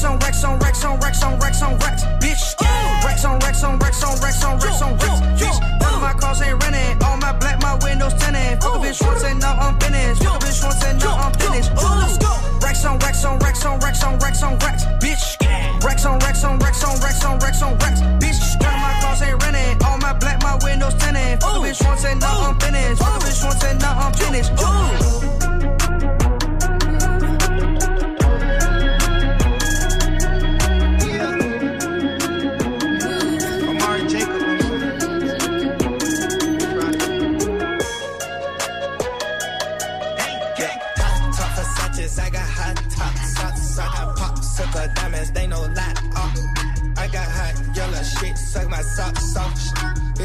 Racks 0.00 0.08
on 0.08 0.18
racks 0.18 0.44
on 0.44 0.58
racks 0.58 0.82
on 0.82 0.98
racks 0.98 1.22
on 1.22 1.38
racks 1.40 1.62
on 1.62 1.78
racks, 1.78 2.04
bitch. 2.24 2.56
Racks 3.04 3.24
on 3.26 3.38
racks 3.40 3.62
on 3.62 3.78
racks 3.78 4.02
on 4.02 4.18
racks 4.18 4.42
on 4.42 4.58
racks 4.58 4.80
on 4.80 4.96
racks, 4.96 5.20
bitch. 5.36 5.60
None 5.60 5.94
of 5.94 6.00
my 6.00 6.14
cars 6.14 6.40
ain't 6.40 6.56
renting. 6.62 6.96
All 7.04 7.18
my 7.18 7.34
black, 7.34 7.60
my 7.60 7.76
windows 7.84 8.14
tinted. 8.14 8.62
Fuck 8.62 8.76
a 8.76 8.78
bitch 8.78 9.04
once 9.04 9.24
and 9.24 9.40
now 9.40 9.60
I'm 9.60 9.78
finished. 9.78 10.24
Fuck 10.24 10.40
a 10.40 10.46
bitch 10.46 10.64
once 10.64 10.82
and 10.84 10.98
now 11.00 11.16
I'm 11.18 11.34
finished. 11.34 11.70
Let's 11.76 12.16
go. 12.16 12.32
Racks 12.64 12.82
on 12.86 12.98
racks 13.00 13.24
on 13.26 13.38
racks 13.40 13.62
on 13.66 13.78
racks 13.80 14.02
on 14.02 14.18
racks 14.20 14.42
on 14.42 14.58
racks, 14.60 14.84
bitch. 15.04 15.84
Racks 15.84 16.06
on 16.06 16.18
racks 16.20 16.44
on 16.44 16.58
racks 16.60 16.82
on 16.82 16.98
racks 17.00 17.22
on 17.22 17.38
racks 17.38 17.60
on 17.60 17.76
racks, 17.76 18.00
bitch. 18.00 18.40
None 18.62 18.72
of 18.72 18.80
my 18.80 19.00
cars 19.02 19.20
ain't 19.20 19.42
renting. 19.42 19.84
All 19.84 19.98
my 19.98 20.14
black, 20.14 20.42
my 20.42 20.56
windows 20.64 20.94
tinted. 20.94 21.42
Fuck 21.42 21.56
a 21.56 21.60
bitch 21.60 21.84
once 21.84 22.06
and 22.06 22.18
now 22.20 22.48
I'm 22.48 22.58
finished. 22.58 23.02
Fuck 23.02 23.20
a 23.20 23.24
bitch 23.26 23.44
once 23.44 23.62
and 23.64 23.78
now 23.78 24.00
I'm 24.00 24.14
finished. 24.14 24.50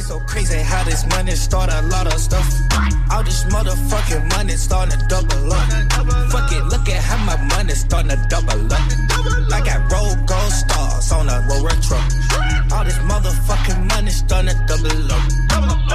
So 0.06 0.20
crazy 0.20 0.60
how 0.60 0.84
this 0.84 1.04
money 1.08 1.32
start 1.32 1.72
a 1.72 1.82
lot 1.82 2.06
of 2.06 2.20
stuff. 2.20 2.65
All 3.16 3.24
this 3.24 3.46
motherfucking 3.46 4.30
money 4.36 4.58
starting 4.58 5.00
to 5.00 5.06
double 5.08 5.54
up. 5.54 5.70
Fuck 6.32 6.52
it, 6.52 6.66
look 6.66 6.90
at 6.90 7.02
how 7.02 7.16
my 7.24 7.38
money 7.56 7.74
starting 7.74 8.10
to 8.10 8.18
double 8.28 8.74
up. 8.74 8.82
I 9.54 9.62
got 9.64 9.90
roll 9.90 10.16
gold 10.28 10.52
stars 10.52 11.14
on 11.14 11.30
a 11.30 11.40
roll 11.48 11.64
retro. 11.64 11.96
All 12.76 12.84
this 12.84 13.00
motherfucking 13.08 13.88
money 13.88 14.12
starting 14.12 14.52
to 14.52 14.66
double 14.68 15.12
up. 15.14 15.24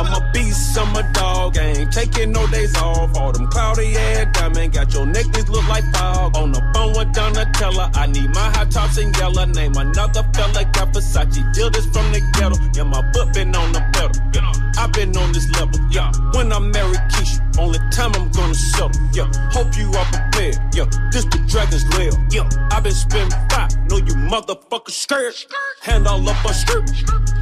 I'm 0.01 0.09
a 0.17 0.31
beast, 0.33 0.79
I'm 0.79 0.97
a 0.97 1.03
dog, 1.13 1.59
ain't 1.59 1.93
taking 1.93 2.33
no 2.33 2.47
days 2.47 2.75
off. 2.79 3.15
All 3.15 3.33
them 3.33 3.49
cloudy 3.49 3.95
air 3.97 4.25
diamond, 4.25 4.73
got 4.73 4.91
your 4.95 5.05
necklace 5.05 5.51
look 5.51 5.69
like 5.69 5.85
fog. 5.93 6.35
On 6.39 6.53
the 6.53 6.63
phone 6.73 6.95
with 6.97 7.13
Donatella, 7.15 7.95
I 7.99 8.07
need 8.07 8.31
my 8.31 8.49
hot 8.57 8.71
tops 8.71 8.97
in 8.97 9.13
yellow. 9.13 9.45
Name 9.45 9.77
another 9.77 10.25
fella, 10.33 10.65
got 10.73 10.95
Versace, 10.95 11.53
deal 11.53 11.69
this 11.69 11.85
from 11.93 12.13
the 12.13 12.21
ghetto. 12.33 12.57
Yeah, 12.75 12.85
my 12.85 13.03
foot 13.13 13.35
been 13.35 13.55
on 13.55 13.73
the 13.73 13.81
pedal. 13.93 14.60
Yeah, 14.81 14.87
I've 14.87 14.93
been 14.93 15.17
on 15.17 15.33
this 15.33 15.51
level. 15.59 15.79
Yeah, 15.91 16.13
when 16.33 16.53
I 16.53 16.59
marry 16.59 16.97
Keisha, 17.13 17.41
only 17.59 17.79
time 17.91 18.13
I'm 18.15 18.31
gonna 18.31 18.55
settle. 18.55 18.91
Yeah, 19.13 19.31
hope 19.53 19.77
you 19.77 19.93
are 19.93 20.05
prepared. 20.07 20.57
Yeah, 20.75 20.87
this 21.13 21.25
the 21.25 21.39
dragon's 21.47 21.85
lair. 21.97 22.11
Yeah, 22.31 22.49
I've 22.71 22.83
been 22.83 22.93
spinning 22.93 23.31
five, 23.51 23.71
know 23.89 23.99
you 23.99 24.15
motherfuckers 24.15 24.93
scared. 24.93 25.35
Hand 25.83 26.07
all 26.07 26.27
up 26.29 26.45
a 26.45 26.55
skirt, 26.55 26.91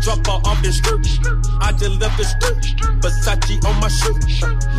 drop 0.02 0.26
her 0.26 0.48
off 0.48 0.62
the 0.62 0.72
skirt. 0.72 1.06
I 1.60 1.72
just 1.72 2.00
left 2.00 2.16
the 2.18 2.24
skirt, 2.24 2.58
Versace 3.02 3.64
on 3.64 3.80
my 3.80 3.88
shirt. 3.88 4.18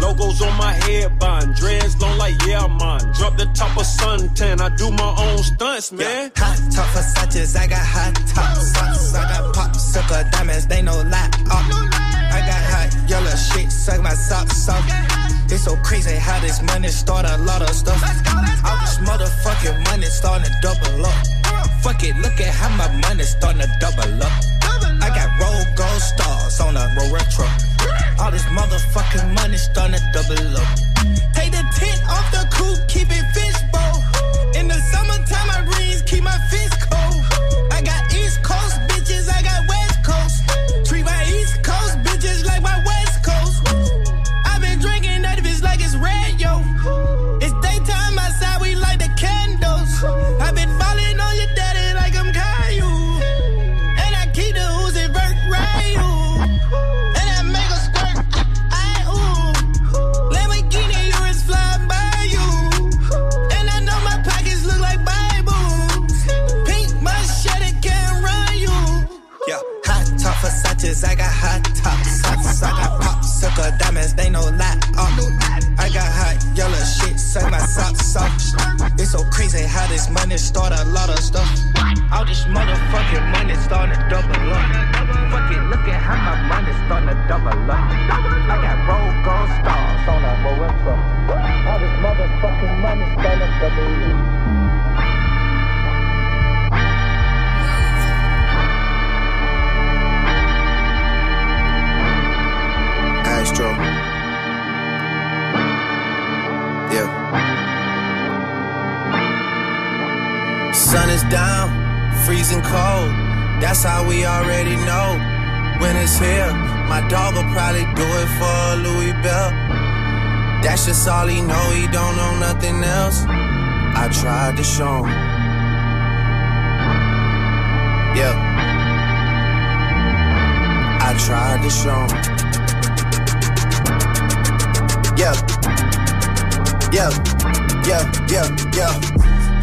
Logos 0.02 0.42
on 0.42 0.58
my 0.58 0.74
head, 0.74 1.18
bond 1.20 1.56
dreads 1.56 2.00
long 2.02 2.18
like 2.18 2.36
yeah, 2.46 2.68
man. 2.68 3.00
Drop 3.14 3.38
the 3.38 3.46
top 3.54 3.78
of 3.78 3.86
suntan, 3.86 4.60
I 4.60 4.70
do 4.76 4.92
my 4.92 5.16
own 5.18 5.44
stunts, 5.44 5.92
man. 5.92 6.32
Hot 6.36 6.60
top 6.72 6.88
Versace's, 6.88 7.56
I 7.56 7.68
got 7.68 7.86
hot 7.86 8.16
top 8.16 8.58
socks. 8.58 9.14
I 9.14 9.30
got 9.30 9.56
popsicle 9.56 10.32
diamonds, 10.32 10.68
they 10.68 10.82
no 10.82 11.02
lie. 11.04 11.30
Uh, 11.52 12.09
I 12.32 12.40
got 12.42 12.62
hot 12.72 13.10
yellow 13.10 13.36
shit, 13.36 13.72
suck 13.72 14.02
my 14.02 14.14
socks 14.14 14.70
off. 14.70 14.86
It's 15.52 15.64
so 15.64 15.76
crazy 15.78 16.16
how 16.16 16.40
this 16.40 16.62
money 16.62 16.90
start 16.90 17.26
a 17.26 17.38
lot 17.38 17.62
of 17.62 17.70
stuff. 17.70 18.02
All 18.66 18.78
this 18.82 18.98
motherfucking 19.00 19.84
money 19.86 20.06
starting 20.06 20.46
to 20.46 20.54
double 20.62 21.06
up. 21.06 21.28
Fuck 21.82 22.04
it, 22.04 22.16
look 22.18 22.40
at 22.40 22.54
how 22.54 22.70
my 22.78 22.88
money 23.02 23.24
starting 23.24 23.62
to 23.62 23.70
double 23.80 24.24
up. 24.24 24.32
I 25.02 25.10
got 25.10 25.30
roll 25.40 25.64
gold 25.76 26.02
stars 26.02 26.60
on 26.60 26.78
a 26.78 26.94
roll 26.98 27.12
retro. 27.12 27.48
All 28.20 28.32
this 28.32 28.46
motherfucking 28.46 29.34
money 29.34 29.58
starting 29.58 29.98
to 29.98 30.10
double 30.14 30.58
up. 30.58 30.68
Take 31.34 31.52
the 31.52 31.64
tent 31.74 32.02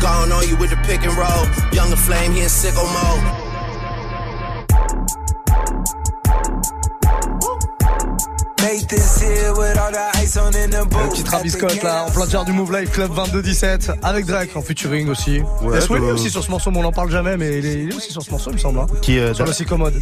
Gone 0.06 0.30
on 0.30 0.48
you 0.48 0.56
with 0.56 0.70
the 0.70 0.76
pick 0.86 1.02
and 1.02 1.16
roll. 1.18 1.44
Younger 1.72 1.96
flame, 1.96 2.30
he 2.30 2.42
in 2.42 2.46
sicko 2.46 2.84
mode. 2.94 3.46
Le 10.56 11.10
petit 11.10 11.22
Travis 11.22 11.50
Scott 11.50 11.82
là, 11.82 12.06
en 12.06 12.10
plein 12.10 12.44
du 12.44 12.52
Move 12.52 12.74
Life 12.74 12.90
Club 12.90 13.10
22-17, 13.12 13.96
avec 14.02 14.24
Drake 14.24 14.56
en 14.56 14.62
featuring 14.62 15.08
aussi. 15.10 15.42
Ouais, 15.62 15.82
Swelly 15.82 16.06
euh... 16.06 16.14
aussi 16.14 16.30
sur 16.30 16.42
ce 16.42 16.50
morceau, 16.50 16.70
mais 16.70 16.78
on 16.78 16.82
n'en 16.82 16.92
parle 16.92 17.10
jamais, 17.10 17.36
mais 17.36 17.58
il 17.58 17.66
est, 17.66 17.74
il 17.74 17.92
est, 17.92 17.94
aussi 17.94 18.10
sur 18.10 18.22
ce 18.22 18.30
morceau, 18.30 18.50
il 18.50 18.54
me 18.54 18.58
semble. 18.58 18.78
Hein. 18.78 18.86
Qui, 19.02 19.18
euh, 19.18 19.34
sur 19.34 19.44
le 19.44 19.64
commode. 19.66 19.94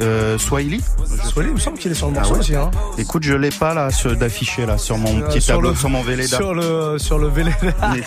Euh, 0.00 0.36
Swahili 0.36 0.80
Swahili, 1.22 1.50
il 1.50 1.54
me 1.54 1.60
semble 1.60 1.78
qu'il 1.78 1.92
est 1.92 1.94
sur 1.94 2.08
le 2.08 2.14
morceau 2.14 2.30
ah 2.32 2.34
ouais. 2.34 2.40
aussi. 2.40 2.56
Hein. 2.56 2.72
Écoute, 2.98 3.22
je 3.22 3.34
l'ai 3.34 3.50
pas 3.50 3.72
là 3.72 3.88
d'affiché 4.18 4.66
là 4.66 4.78
sur 4.78 4.98
mon 4.98 5.20
petit 5.20 5.46
tableau, 5.46 5.70
le, 5.70 5.76
sur 5.76 5.88
mon 5.88 6.02
Véleda. 6.02 6.36
Sur 6.36 6.54
le, 6.54 6.98
sur 6.98 7.18
le 7.18 7.28
Véleda. 7.28 7.56
mais, 7.94 8.02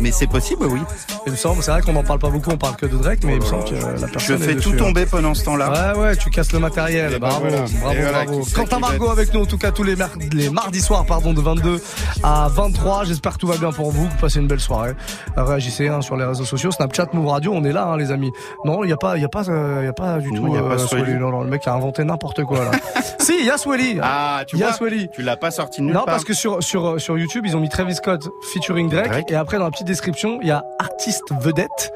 mais 0.00 0.12
c'est 0.12 0.26
possible, 0.26 0.66
oui. 0.66 0.80
Il 1.26 1.32
me 1.32 1.36
semble, 1.36 1.62
c'est 1.62 1.70
vrai 1.70 1.82
qu'on 1.82 1.92
n'en 1.92 2.02
parle 2.02 2.18
pas 2.18 2.30
beaucoup, 2.30 2.50
on 2.50 2.58
parle 2.58 2.76
que 2.76 2.86
de 2.86 2.96
Drake, 2.96 3.20
mais 3.22 3.34
il 3.34 3.40
me 3.40 3.46
semble 3.46 3.64
que 3.64 3.74
la 3.74 4.08
personne. 4.08 4.38
Je 4.38 4.44
fais 4.44 4.56
tout 4.56 4.72
tomber 4.72 5.06
pendant 5.06 5.34
ce 5.34 5.44
temps-là. 5.44 5.94
Ouais, 5.94 6.00
ouais, 6.00 6.16
tu 6.16 6.28
casses 6.30 6.52
le 6.52 6.58
matériel. 6.58 7.18
Bravo, 7.20 7.46
bravo, 7.46 8.00
bravo. 8.10 8.46
Quentin 8.52 8.80
Margot 8.80 9.10
avec 9.10 9.32
nous, 9.32 9.42
en 9.42 9.46
tout 9.46 9.58
cas, 9.58 9.70
tous 9.70 9.84
les, 9.84 9.94
les 10.32 10.50
mardis 10.50 10.80
soirs, 10.80 11.06
pardon, 11.06 11.19
de 11.20 11.40
22 11.40 11.82
à 12.22 12.48
23. 12.48 13.04
J'espère 13.04 13.34
que 13.34 13.38
tout 13.38 13.46
va 13.46 13.58
bien 13.58 13.72
pour 13.72 13.90
vous, 13.90 14.06
que 14.06 14.12
vous 14.12 14.18
passez 14.18 14.40
une 14.40 14.46
belle 14.46 14.60
soirée. 14.60 14.92
Réagissez 15.36 15.88
hein, 15.88 16.00
sur 16.00 16.16
les 16.16 16.24
réseaux 16.24 16.44
sociaux, 16.44 16.70
Snapchat, 16.70 17.08
Move 17.12 17.26
Radio, 17.26 17.52
on 17.54 17.62
est 17.64 17.72
là, 17.72 17.84
hein, 17.84 17.96
les 17.98 18.10
amis. 18.10 18.32
Non, 18.64 18.82
il 18.82 18.86
n'y 18.86 18.92
a 18.92 18.96
pas, 18.96 19.18
il 19.18 19.24
a 19.24 19.28
pas, 19.28 19.42
il 19.46 19.84
y 19.84 19.88
a 19.88 19.92
pas 19.92 20.18
du 20.18 20.30
tout. 20.30 20.46
Il 20.48 20.54
y 20.54 20.56
a 20.56 20.62
pas 20.62 20.94
euh, 20.94 21.18
non, 21.18 21.30
non, 21.30 21.42
le 21.42 21.50
mec 21.50 21.66
a 21.68 21.74
inventé 21.74 22.04
n'importe 22.04 22.42
quoi 22.44 22.64
là. 22.64 22.70
si, 23.18 23.38
il 23.38 23.44
y 23.44 23.50
a 23.50 23.58
Swelly. 23.58 23.98
Ah, 24.02 24.44
tu 24.46 24.56
y 24.56 24.60
vois, 24.60 24.72
Swelly. 24.72 25.08
Tu 25.12 25.22
l'as 25.22 25.36
pas 25.36 25.50
sorti 25.50 25.82
nulle 25.82 25.92
non, 25.92 26.04
part. 26.04 26.14
parce 26.14 26.24
que 26.24 26.32
sur 26.32 26.62
sur 26.62 27.00
sur 27.00 27.18
YouTube, 27.18 27.44
ils 27.46 27.56
ont 27.56 27.60
mis 27.60 27.68
Travis 27.68 27.96
Scott 27.96 28.28
featuring 28.52 28.88
Drake, 28.88 29.08
Drake. 29.08 29.30
et 29.30 29.34
après 29.34 29.58
dans 29.58 29.64
la 29.64 29.70
petite 29.70 29.86
description, 29.86 30.38
il 30.40 30.48
y 30.48 30.52
a 30.52 30.64
artiste 30.78 31.24
vedette. 31.40 31.92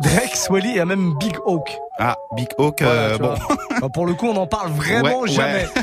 Drake, 0.00 0.36
Swelly 0.36 0.78
et 0.78 0.84
même 0.84 1.14
Big 1.18 1.36
Oak. 1.44 1.76
Ah, 1.98 2.16
Big 2.36 2.48
Oak, 2.58 2.82
euh, 2.82 3.18
bon. 3.18 3.34
pour 3.92 4.06
le 4.06 4.14
coup, 4.14 4.28
on 4.28 4.36
en 4.36 4.46
parle 4.46 4.70
vraiment 4.70 5.20
ouais, 5.20 5.28
jamais. 5.28 5.64
Ouais. 5.64 5.82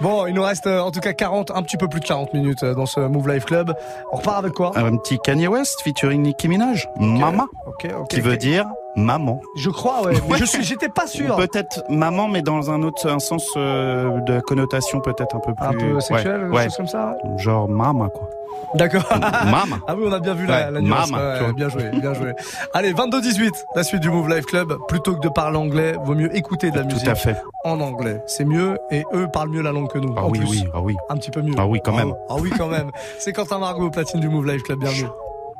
bon, 0.00 0.26
il 0.26 0.34
nous 0.34 0.42
reste 0.42 0.66
en 0.66 0.90
tout 0.90 1.00
cas 1.00 1.12
40, 1.12 1.50
un 1.50 1.62
petit 1.62 1.76
peu 1.76 1.88
plus 1.88 2.00
de 2.00 2.06
40 2.06 2.34
minutes 2.34 2.64
dans 2.64 2.86
ce 2.86 3.00
Move 3.00 3.28
Life 3.28 3.44
Club. 3.44 3.74
On 4.12 4.16
repart 4.16 4.38
avec 4.38 4.52
quoi? 4.52 4.72
Un 4.76 4.96
petit 4.96 5.18
Kanye 5.18 5.48
West 5.48 5.80
featuring 5.82 6.22
Nicki 6.22 6.48
Minaj, 6.48 6.86
okay. 6.96 7.04
Mama, 7.04 7.46
okay, 7.66 7.92
okay, 7.92 8.16
qui 8.16 8.20
veut 8.20 8.36
dire 8.36 8.66
maman. 8.96 9.40
Je 9.56 9.70
crois, 9.70 10.02
ouais. 10.02 10.14
Mais 10.28 10.38
je 10.38 10.44
suis, 10.44 10.62
j'étais 10.64 10.88
pas 10.88 11.06
sûr. 11.06 11.36
Peut-être 11.36 11.82
maman, 11.88 12.28
mais 12.28 12.42
dans 12.42 12.70
un 12.70 12.82
autre, 12.82 13.08
un 13.08 13.18
sens 13.18 13.48
euh, 13.56 14.20
de 14.20 14.40
connotation 14.40 15.00
peut-être 15.00 15.36
un 15.36 15.40
peu 15.40 15.54
plus. 15.54 15.66
Un 15.66 15.72
peu 15.72 16.00
sexuel, 16.00 16.50
ouais. 16.50 16.64
chose 16.64 16.76
comme 16.76 16.86
ça. 16.86 17.16
Genre 17.38 17.68
mama, 17.68 18.08
quoi. 18.08 18.28
D'accord. 18.74 19.04
Mama. 19.10 19.76
Ah 19.86 19.94
oui, 19.96 20.04
on 20.06 20.12
a 20.12 20.18
bien 20.20 20.34
vu 20.34 20.46
la, 20.46 20.70
la 20.70 20.80
nuance. 20.80 21.10
Mama. 21.10 21.40
Ouais, 21.40 21.52
bien 21.52 21.68
joué, 21.68 21.90
bien 21.90 22.14
joué. 22.14 22.32
Allez, 22.72 22.92
22-18, 22.92 23.50
la 23.74 23.82
suite 23.84 24.00
du 24.00 24.10
Move 24.10 24.28
Life 24.28 24.46
Club. 24.46 24.76
Plutôt 24.88 25.14
que 25.14 25.20
de 25.20 25.28
parler 25.28 25.58
anglais, 25.58 25.94
vaut 26.04 26.14
mieux 26.14 26.34
écouter 26.36 26.70
de 26.70 26.78
la 26.78 26.84
musique. 26.84 27.04
Tout 27.04 27.10
à 27.10 27.14
fait. 27.14 27.36
En 27.64 27.80
anglais. 27.80 28.22
C'est 28.26 28.44
mieux 28.44 28.78
et 28.90 29.04
eux 29.12 29.28
parlent 29.32 29.50
mieux 29.50 29.62
la 29.62 29.72
langue 29.72 29.88
que 29.88 29.98
nous. 29.98 30.14
Ah 30.16 30.24
en 30.24 30.30
oui, 30.30 30.38
plus. 30.38 30.48
oui, 30.48 30.64
ah 30.72 30.80
oui. 30.80 30.96
Un 31.10 31.16
petit 31.16 31.30
peu 31.30 31.42
mieux. 31.42 31.54
Ah 31.58 31.66
oui, 31.66 31.80
quand 31.84 31.92
même. 31.92 32.12
Ah, 32.28 32.34
ah 32.34 32.36
oui, 32.40 32.50
quand 32.56 32.68
même. 32.68 32.90
C'est 33.18 33.32
Quentin 33.32 33.58
Margot, 33.58 33.90
platine 33.90 34.20
du 34.20 34.28
Move 34.28 34.46
Life 34.46 34.62
Club. 34.62 34.80
Bienvenue. 34.80 35.08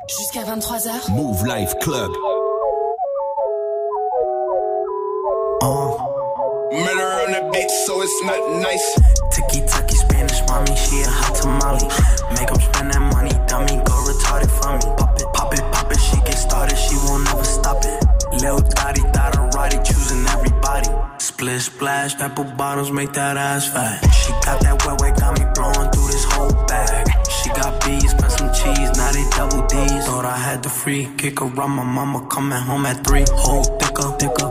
Jusqu'à 0.07 0.41
23h. 0.41 1.11
Move 1.11 1.45
Life 1.47 1.75
Club. 1.79 2.09
Uh. 5.65 5.97
Murder 6.69 7.09
on 7.25 7.31
the 7.33 7.49
beat, 7.51 7.71
so 7.87 7.99
it's 8.03 8.21
not 8.21 8.37
nice. 8.61 8.85
Tiki 9.33 9.65
taki 9.65 9.95
Spanish 9.95 10.37
mommy, 10.45 10.75
she 10.77 11.01
a 11.01 11.09
hot 11.09 11.33
tamale. 11.33 11.89
Make 12.37 12.53
them 12.53 12.61
spend 12.61 12.93
that 12.93 13.01
money, 13.01 13.33
dummy, 13.49 13.81
go 13.81 13.95
retarded 14.05 14.51
for 14.53 14.77
me. 14.77 14.85
Pop 14.93 15.17
it, 15.17 15.25
pop 15.33 15.53
it, 15.57 15.65
pop 15.73 15.91
it, 15.91 15.97
she 15.97 16.17
get 16.21 16.37
started, 16.37 16.77
she 16.77 16.93
won't 17.09 17.23
never 17.25 17.43
stop 17.43 17.81
it. 17.81 17.97
Lil 18.43 18.59
Dottie, 18.61 19.01
thought 19.09 19.55
righty, 19.55 19.77
choosing 19.81 20.21
everybody. 20.27 20.89
Split 21.17 21.61
splash, 21.61 22.15
pepper 22.15 22.43
bottles, 22.43 22.91
make 22.91 23.13
that 23.13 23.35
ass 23.35 23.65
fat. 23.65 24.05
She 24.13 24.33
got 24.45 24.61
that 24.61 24.85
wet 24.85 25.01
wet, 25.01 25.17
got 25.17 25.33
me 25.39 25.45
blowing 25.55 25.89
through 25.89 26.09
this 26.13 26.25
whole 26.29 26.53
bag. 26.69 27.09
She 27.41 27.49
got 27.49 27.73
bees, 27.83 28.11
spent 28.11 28.31
some 28.37 28.53
cheese, 28.53 28.91
now 28.97 29.11
they 29.11 29.25
double 29.33 29.65
D's. 29.65 30.05
Thought 30.05 30.25
I 30.25 30.37
had 30.37 30.61
the 30.61 30.69
free 30.69 31.09
kick 31.17 31.41
around 31.41 31.71
my 31.71 31.83
mama 31.83 32.27
coming 32.27 32.61
home 32.61 32.85
at 32.85 33.01
three. 33.05 33.25
Whole 33.33 33.63
thicker, 33.79 34.09
thicker, 34.19 34.44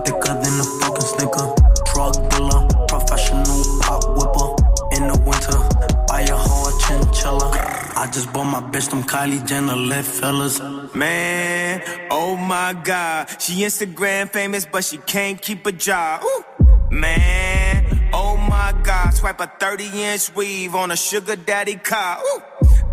just 8.15 8.33
bought 8.33 8.45
my 8.45 8.61
bitch 8.61 8.91
them 8.91 9.03
Kylie 9.03 9.45
Jenner 9.45 9.75
lip 9.75 10.05
fillers. 10.05 10.61
Man, 10.95 11.83
oh 12.13 12.37
my 12.37 12.73
god, 12.85 13.29
she 13.41 13.63
Instagram 13.63 14.31
famous, 14.31 14.65
but 14.67 14.85
she 14.85 14.99
can't 14.99 15.41
keep 15.43 15.67
a 15.67 15.73
job. 15.73 16.23
Ooh. 16.23 16.45
Man, 16.93 18.11
oh 18.13 18.37
my 18.37 18.73
god, 18.85 19.11
swipe 19.11 19.41
a 19.41 19.51
30 19.59 19.91
inch 19.95 20.35
weave 20.37 20.77
on 20.77 20.93
a 20.93 20.97
sugar 20.97 21.35
daddy 21.35 21.75
car. 21.75 22.21
Ooh. 22.23 22.43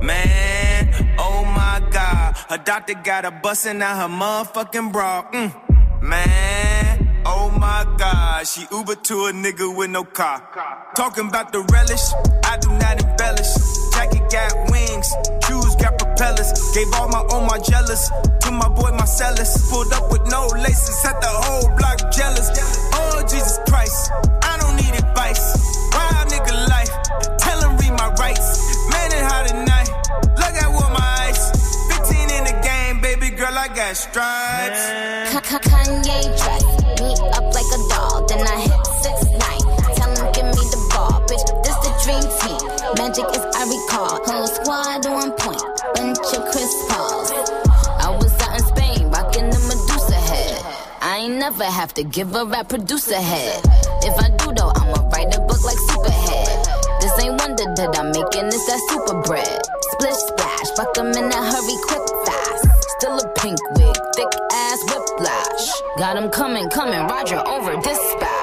Man, 0.03 1.15
oh 1.19 1.45
my 1.45 1.88
god, 1.91 2.36
her 2.49 2.57
doctor 2.57 2.95
got 2.95 3.23
her 3.23 3.39
busting 3.43 3.79
out 3.79 3.97
her 4.01 4.07
motherfucking 4.07 4.91
bra. 4.91 5.29
Mm. 5.31 6.01
Man, 6.01 7.23
oh 7.27 7.51
my 7.51 7.86
god, 7.99 8.47
she 8.47 8.65
Uber 8.71 8.95
to 8.95 9.13
a 9.27 9.31
nigga 9.31 9.75
with 9.75 9.91
no 9.91 10.03
car. 10.03 10.41
Talking 10.95 11.27
about 11.27 11.51
the 11.51 11.60
relish, 11.60 12.12
I 12.43 12.57
do 12.57 12.69
not 12.71 13.03
embellish. 13.03 13.81
Jacket 13.91 14.25
got 14.32 14.71
wings, 14.71 15.08
shoes 15.45 15.75
got 15.75 15.97
propellers. 15.97 16.49
Gave 16.73 16.91
all 16.95 17.08
my 17.08 17.23
own 17.32 17.45
my 17.47 17.60
jealous 17.60 18.10
to 18.41 18.51
my 18.51 18.67
boy 18.69 18.91
Marcellus. 18.91 19.69
Pulled 19.69 19.93
up 19.93 20.12
with 20.12 20.25
no 20.27 20.47
laces, 20.58 21.04
had 21.04 21.19
the 21.21 21.27
whole 21.30 21.69
block 21.77 21.99
jealous. 22.12 22.49
Oh 22.93 23.21
Jesus 23.23 23.60
Christ, 23.67 24.12
I 24.43 24.58
don't 24.60 24.75
need 24.75 24.95
advice. 24.95 25.56
Wild 25.93 26.27
nigga 26.30 26.54
life, 26.69 26.91
tell 27.38 27.60
him 27.62 27.77
read 27.77 27.93
my 27.97 28.10
rights. 28.19 28.47
Man, 28.89 29.12
it 29.12 29.23
hot 29.23 29.51
at 29.51 29.67
night. 29.67 29.89
Look 30.39 30.56
at 30.63 30.69
what 30.71 30.91
my 30.91 31.06
eyes. 31.27 31.51
15 32.08 32.17
in 32.38 32.43
the 32.45 32.56
game, 32.63 33.01
baby 33.01 33.36
girl, 33.36 33.56
I 33.58 33.67
got 33.67 33.95
stripes. 33.95 34.84
Kanye 35.51 36.21
dress 36.39 36.63
me 37.01 37.12
up 37.36 37.54
like 37.54 37.69
a 37.75 37.80
doll, 37.89 38.25
then 38.27 38.47
I 38.47 38.62
hit 38.62 38.81
Magic 43.12 43.28
is 43.36 43.43
I 43.43 43.63
recall. 43.67 44.24
Whole 44.24 44.47
squad 44.47 45.06
on 45.06 45.32
point, 45.36 45.60
bunch 45.95 46.32
of 46.32 46.47
Chris 46.47 46.71
Pauls. 46.88 47.28
I 48.00 48.08
was 48.15 48.32
out 48.39 48.56
in 48.56 48.63
Spain, 48.71 49.12
rocking 49.12 49.50
the 49.52 49.60
Medusa 49.67 50.15
head. 50.15 50.63
I 51.02 51.17
ain't 51.17 51.36
never 51.36 51.65
have 51.65 51.93
to 51.95 52.06
give 52.06 52.34
a 52.36 52.45
rap 52.45 52.69
producer 52.69 53.19
head. 53.19 53.60
If 54.08 54.17
I 54.17 54.30
do 54.38 54.54
though, 54.56 54.71
I'ma 54.80 55.10
write 55.12 55.36
a 55.36 55.41
book 55.41 55.62
like 55.65 55.76
Superhead. 55.91 56.56
This 57.02 57.12
ain't 57.19 57.36
wonder 57.36 57.67
that 57.76 58.00
I'm 58.00 58.15
making 58.15 58.47
this 58.47 58.65
that 58.67 58.80
super 58.88 59.19
bread. 59.28 59.60
Splish 59.91 60.15
splash, 60.32 60.69
fuck 60.78 60.97
'em 60.97 61.12
in 61.12 61.28
a 61.36 61.41
hurry, 61.52 61.78
quick 61.91 62.08
fast. 62.24 62.63
Still 62.95 63.19
a 63.19 63.28
pink 63.43 63.60
wig, 63.76 63.97
thick 64.15 64.32
ass 64.54 64.80
whiplash. 64.88 65.67
Got 65.97 66.15
'em 66.15 66.30
coming, 66.30 66.69
coming, 66.69 67.06
Roger 67.08 67.43
over 67.45 67.76
dispatch. 67.76 68.40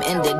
game 0.00 0.16
ended. 0.16 0.35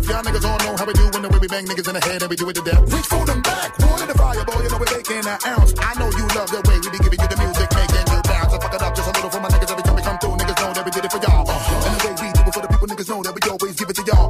death. 0.00 0.10
Y'all 0.10 0.22
niggas 0.22 0.44
all 0.44 0.58
know 0.58 0.76
how 0.76 0.86
we 0.86 0.92
do 0.94 1.04
when 1.12 1.22
the 1.22 1.28
way 1.28 1.38
we 1.38 1.48
bang 1.48 1.64
niggas 1.66 1.88
in 1.88 1.94
the 1.94 2.00
head 2.00 2.22
and 2.22 2.30
we 2.30 2.36
do 2.36 2.48
it 2.48 2.56
to 2.56 2.62
death. 2.62 2.80
Reach 2.92 3.06
for 3.06 3.24
them 3.26 3.42
back, 3.42 3.78
one 3.78 4.00
in 4.02 4.08
the 4.08 4.14
fire, 4.14 4.44
boy, 4.44 4.62
you 4.62 4.70
know 4.70 4.78
we're 4.78 4.96
making 4.96 5.24
an 5.24 5.38
ounce. 5.46 5.74
I 5.78 5.94
know 5.98 6.08
you 6.10 6.24
love 6.36 6.50
the 6.50 6.60
way 6.68 6.78
we 6.80 6.88
be 6.90 6.98
giving 6.98 7.20
you 7.20 7.28
the 7.28 7.38
music, 7.40 7.68
making 7.74 8.06
you 8.08 8.20
bounce. 8.24 8.52
I 8.54 8.58
fuck 8.58 8.74
it 8.74 8.82
up 8.82 8.94
just 8.94 9.08
a 9.08 9.12
little 9.12 9.30
for 9.30 9.40
my 9.40 9.48
niggas 9.48 9.70
every 9.70 9.84
time 9.84 9.96
we 9.96 10.02
come 10.02 10.18
through. 10.18 10.36
Niggas 10.40 10.58
know 10.60 10.72
that 10.72 10.84
we 10.84 10.90
did 10.90 11.04
it 11.04 11.12
for 11.12 11.20
y'all. 11.20 11.44
Uh-huh. 11.48 11.86
And 11.86 11.92
the 11.96 12.00
way 12.00 12.12
we 12.16 12.28
do 12.32 12.42
it 12.48 12.54
for 12.54 12.62
the 12.62 12.68
people, 12.68 12.86
niggas 12.88 13.08
know 13.08 13.20
that 13.22 13.34
we 13.34 13.40
always 13.50 13.74
give 13.76 13.90
it 13.90 13.96
to 13.96 14.04
y'all. 14.08 14.28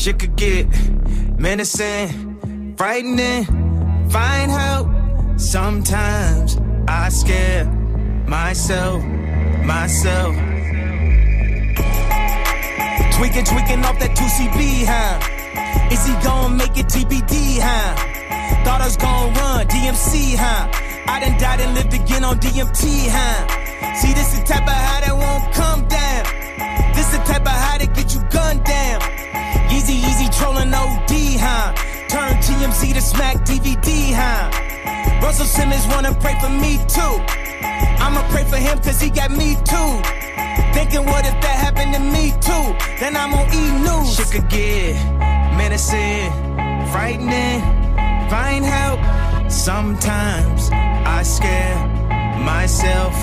shit 0.00 0.18
could 0.18 0.34
get 0.34 0.66
menacing, 1.38 2.74
frightening. 2.78 3.44
Find 4.08 4.50
help. 4.50 4.88
Sometimes 5.36 6.58
I 6.88 7.10
scare 7.10 7.66
myself, 8.26 9.04
myself. 9.62 10.34
Tweaking, 13.16 13.44
tweaking 13.44 13.84
off 13.84 13.98
that 14.00 14.16
2CB, 14.16 14.86
huh? 14.88 15.92
Is 15.92 16.06
he 16.06 16.14
gonna 16.24 16.56
make 16.56 16.78
it 16.78 16.86
TBD, 16.86 17.58
huh? 17.60 17.94
Thought 18.64 18.80
I 18.80 18.86
was 18.86 18.96
gonna 18.96 19.38
run 19.38 19.66
DMC, 19.66 20.34
huh? 20.34 20.70
I 21.12 21.20
done 21.20 21.38
died 21.38 21.60
and 21.60 21.74
lived 21.74 21.92
again 21.92 22.24
on 22.24 22.38
DMT, 22.38 23.08
huh? 23.10 23.94
See, 23.96 24.14
this 24.14 24.32
the 24.32 24.44
type 24.46 24.62
of 24.62 24.72
how 24.72 25.00
that 25.00 25.14
won't 25.14 25.52
come 25.52 25.86
down. 25.88 26.24
This 26.94 27.12
the 27.12 27.18
type 27.18 27.42
of 27.42 27.48
how 27.52 27.76
to 27.76 27.86
get 27.86 28.09
TMZ 32.40 32.94
to 32.94 33.00
smack 33.00 33.36
DVD, 33.44 34.12
huh? 34.12 34.50
Russell 35.22 35.46
Simmons 35.46 35.86
wanna 35.88 36.12
pray 36.14 36.38
for 36.40 36.48
me 36.48 36.78
too. 36.88 37.14
I'ma 38.02 38.26
pray 38.30 38.44
for 38.44 38.56
him 38.56 38.78
cause 38.78 39.00
he 39.00 39.08
got 39.08 39.30
me 39.30 39.56
too. 39.64 39.92
Thinking 40.72 41.04
what 41.06 41.24
if 41.26 41.36
that 41.44 41.56
happened 41.64 41.94
to 41.94 42.00
me 42.00 42.32
too? 42.40 42.66
Then 42.98 43.16
I'm 43.16 43.34
on 43.34 43.46
E! 43.52 43.70
News. 43.84 44.16
Shit 44.16 44.30
could 44.32 44.48
get 44.48 44.94
menacing, 45.56 46.32
frightening, 46.90 47.60
find 48.28 48.64
help. 48.64 49.00
Sometimes 49.50 50.70
I 50.72 51.22
scare 51.22 51.76
myself, 52.44 53.14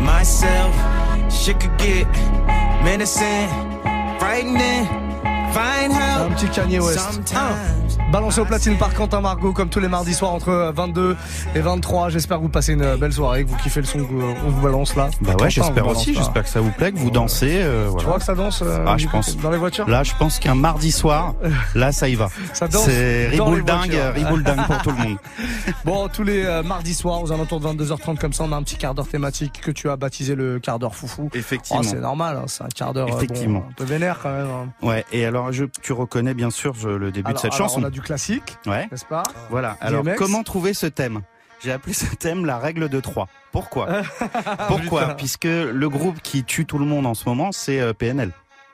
myself. 0.00 0.74
Shit 1.30 1.60
could 1.60 1.76
get 1.78 2.08
menacing, 2.82 3.48
frightening, 4.18 5.03
find 5.54 5.92
help. 5.92 6.30
Un 6.30 6.34
petit 6.34 6.48
Kanye 6.48 6.80
West. 6.80 6.98
Sometimes. 6.98 8.03
Balancé 8.14 8.40
au 8.40 8.44
platine 8.44 8.78
par 8.78 8.94
Quentin 8.94 9.20
Margot 9.20 9.52
comme 9.52 9.68
tous 9.68 9.80
les 9.80 9.88
mardis 9.88 10.14
soirs 10.14 10.30
entre 10.32 10.70
22 10.72 11.16
et 11.56 11.60
23. 11.60 12.10
J'espère 12.10 12.36
que 12.36 12.42
vous 12.44 12.48
passez 12.48 12.74
une 12.74 12.94
belle 12.94 13.12
soirée, 13.12 13.42
que 13.44 13.48
vous 13.50 13.56
kiffez 13.56 13.80
le 13.80 13.86
son 13.86 14.04
qu'on 14.04 14.50
vous 14.50 14.60
balance 14.62 14.94
là. 14.94 15.08
Bah 15.20 15.32
ouais, 15.40 15.50
j'espère 15.50 15.84
aussi. 15.88 16.14
J'espère 16.14 16.44
que 16.44 16.48
ça 16.48 16.60
vous 16.60 16.70
plaît, 16.70 16.92
que 16.92 16.98
vous 16.98 17.10
dansez. 17.10 17.60
Euh, 17.64 17.86
voilà. 17.88 17.98
Tu 17.98 18.06
crois 18.06 18.18
que 18.20 18.24
ça 18.24 18.36
danse 18.36 18.62
euh, 18.64 18.84
Ah, 18.86 18.94
je 18.98 19.08
pense. 19.08 19.36
dans 19.38 19.50
les 19.50 19.58
voitures? 19.58 19.88
Là, 19.88 20.04
je 20.04 20.12
pense 20.16 20.38
qu'un 20.38 20.54
mardi 20.54 20.92
soir, 20.92 21.34
là, 21.74 21.90
ça 21.90 22.08
y 22.08 22.14
va. 22.14 22.28
Ça 22.52 22.68
danse 22.68 22.84
C'est 22.84 23.26
riboule 23.30 23.64
dingue, 23.64 23.98
riboule 24.14 24.44
dingue 24.44 24.64
pour 24.64 24.78
tout 24.82 24.90
le 24.90 24.96
monde. 25.08 25.16
Bon, 25.84 26.08
tous 26.08 26.22
les 26.22 26.44
euh, 26.46 26.62
mardis 26.62 26.94
soirs, 26.94 27.20
aux 27.20 27.32
alentours 27.32 27.58
de 27.58 27.66
22h30, 27.84 28.16
comme 28.18 28.32
ça, 28.32 28.44
on 28.44 28.52
a 28.52 28.56
un 28.56 28.62
petit 28.62 28.76
quart 28.76 28.94
d'heure 28.94 29.08
thématique 29.08 29.60
que 29.60 29.70
tu 29.72 29.90
as 29.90 29.96
baptisé 29.96 30.36
le 30.36 30.60
quart 30.60 30.78
d'heure 30.78 30.94
foufou. 30.94 31.30
Effectivement. 31.34 31.80
Oh, 31.82 31.86
c'est 31.88 31.98
normal, 32.00 32.36
hein, 32.40 32.44
c'est 32.46 32.62
un 32.62 32.68
quart 32.68 32.92
d'heure 32.94 33.08
euh, 33.08 33.10
bon, 33.10 33.16
Effectivement. 33.16 33.64
un 33.68 33.72
peu 33.72 33.84
vénère 33.84 34.20
quand 34.22 34.30
même. 34.30 34.46
hein. 34.46 34.68
Ouais. 34.86 35.04
Et 35.12 35.26
alors, 35.26 35.50
je, 35.52 35.64
tu 35.82 35.92
reconnais 35.92 36.32
bien 36.34 36.50
sûr 36.50 36.74
je- 36.74 36.88
le 36.88 37.10
début 37.10 37.26
Alors- 37.30 37.34
de 37.34 37.40
cette 37.40 37.54
alors, 37.54 37.68
chanson. 37.68 37.80
On 37.82 37.84
a 37.84 37.90
du 37.90 38.00
classique, 38.04 38.56
Ouais. 38.66 38.88
n'est-ce 38.92 39.04
pas? 39.04 39.24
Voilà. 39.50 39.76
Alors, 39.80 40.02
DMX. 40.04 40.16
comment 40.16 40.42
trouver 40.42 40.74
ce 40.74 40.86
thème? 40.86 41.22
J'ai 41.62 41.72
appelé 41.72 41.92
ce 41.94 42.04
thème 42.14 42.44
la 42.44 42.58
règle 42.58 42.88
de 42.88 43.00
3. 43.00 43.26
Pourquoi? 43.50 44.02
Pourquoi? 44.68 45.14
Puisque 45.16 45.44
le 45.44 45.88
groupe 45.88 46.20
qui 46.22 46.44
tue 46.44 46.66
tout 46.66 46.78
le 46.78 46.84
monde 46.84 47.06
en 47.06 47.14
ce 47.14 47.28
moment, 47.28 47.52
c'est 47.52 47.80
euh, 47.80 47.92
PNL. 47.92 48.30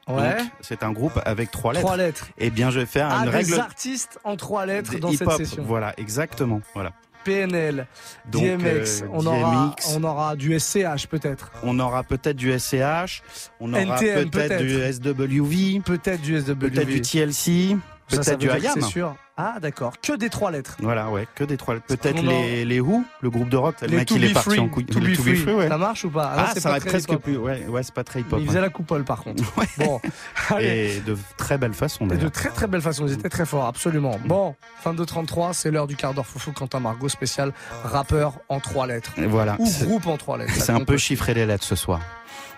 Ouais. 0.08 0.38
C'est 0.60 0.82
un 0.82 0.90
groupe 0.90 1.20
avec 1.24 1.52
trois 1.52 1.72
lettres. 1.72 1.84
Trois 1.86 1.96
lettres. 1.96 2.26
Eh 2.38 2.50
bien, 2.50 2.70
je 2.70 2.80
vais 2.80 2.86
faire 2.86 3.08
Ah, 3.12 3.18
une 3.18 3.24
des 3.26 3.30
règle 3.30 3.60
artistes 3.60 4.18
en 4.24 4.34
trois 4.36 4.66
lettres 4.66 4.92
des 4.92 4.98
dans 4.98 5.12
cette 5.12 5.30
session. 5.32 5.62
Voilà, 5.64 5.94
exactement. 5.98 6.60
Voilà. 6.74 6.92
PNL, 7.22 7.86
Donc, 8.32 8.42
DMX, 8.42 9.02
euh, 9.02 9.06
on, 9.12 9.26
aura, 9.26 9.76
on 9.94 10.02
aura 10.02 10.34
du 10.36 10.58
SCH 10.58 11.06
peut-être. 11.08 11.52
On 11.62 11.78
aura 11.78 12.02
peut-être 12.02 12.34
du 12.36 12.50
SCH, 12.58 13.22
on 13.60 13.72
aura 13.74 13.96
peut-être 13.98 14.30
peut-être. 14.30 14.62
du 14.62 14.80
SWV, 14.92 15.80
Peut-être 15.84 16.22
du 16.22 16.40
SWV. 16.40 16.54
peut-être 16.70 16.88
du 16.88 17.02
TLC, 17.02 17.76
Ça, 18.10 18.32
veut 18.32 18.36
du 18.36 18.46
dire 18.46 18.56
que 18.56 18.62
IAM. 18.62 18.74
C'est 18.74 18.88
sûr. 18.88 19.16
Ah 19.42 19.58
d'accord, 19.58 19.94
que 20.02 20.12
des 20.12 20.28
trois 20.28 20.50
lettres. 20.50 20.76
Voilà, 20.80 21.08
ouais, 21.08 21.26
que 21.34 21.44
des 21.44 21.56
trois. 21.56 21.76
Peut-être 21.76 22.16
On 22.22 22.26
en- 22.26 22.30
les, 22.30 22.64
les 22.66 22.78
Who, 22.80 23.04
le 23.22 23.30
groupe 23.30 23.48
de 23.48 23.56
rock, 23.56 23.76
le 23.80 23.86
Les 23.88 23.96
mec 23.96 24.08
To 24.08 24.16
il 24.16 24.24
est 24.24 24.32
parti 24.34 24.50
Free. 24.50 24.58
en 24.60 24.68
couille. 24.68 24.84
To 24.84 24.98
Le 25.00 25.06
Be 25.12 25.16
To 25.16 25.22
Be 25.22 25.24
Free. 25.24 25.36
Free, 25.36 25.54
ouais. 25.54 25.68
Ça 25.68 25.78
marche 25.78 26.04
ou 26.04 26.10
pas 26.10 26.32
Ah, 26.36 26.44
Ah, 26.48 26.50
c'est 26.52 26.60
ça 26.60 26.68
pas 26.68 26.74
va 26.74 26.80
très 26.80 26.90
presque 26.90 27.16
plus. 27.16 27.36
Ouais, 27.38 27.64
ouais, 27.66 27.82
c'est 27.82 27.94
pas 27.94 28.04
très 28.04 28.20
hip-hop. 28.20 28.38
Il 28.40 28.44
hein. 28.44 28.48
faisait 28.48 28.60
la 28.60 28.68
coupole 28.68 29.04
par 29.04 29.22
contre. 29.22 29.42
Bon, 29.78 30.00
allez. 30.50 30.96
Et 30.96 31.00
de 31.00 31.16
très 31.38 31.56
belle 31.58 31.72
façon 31.74 32.04
Et 32.04 32.08
de 32.08 32.14
d'ailleurs. 32.16 32.30
très 32.32 32.50
très 32.50 32.66
belle 32.66 32.82
façon, 32.82 33.06
ils 33.06 33.12
étaient 33.14 33.28
très 33.30 33.46
forts, 33.46 33.66
absolument. 33.66 34.18
Bon, 34.26 34.54
fin 34.82 34.92
de 34.92 35.04
33, 35.04 35.54
c'est 35.54 35.70
l'heure 35.70 35.86
du 35.86 35.96
quart 35.96 36.12
d'heure 36.12 36.26
foufou 36.26 36.52
Quentin 36.52 36.80
Margot 36.80 37.08
spécial 37.08 37.52
rappeur 37.84 38.34
en 38.48 38.60
trois 38.60 38.86
lettres. 38.86 39.12
Et 39.16 39.26
Voilà. 39.26 39.56
Ou 39.58 39.70
groupe 39.86 40.06
en 40.06 40.16
trois 40.18 40.36
lettres. 40.38 40.52
C'est 40.56 40.72
un 40.72 40.84
peu 40.84 40.96
chiffré 40.98 41.32
les 41.34 41.46
lettres 41.46 41.64
ce 41.64 41.76
soir. 41.76 42.00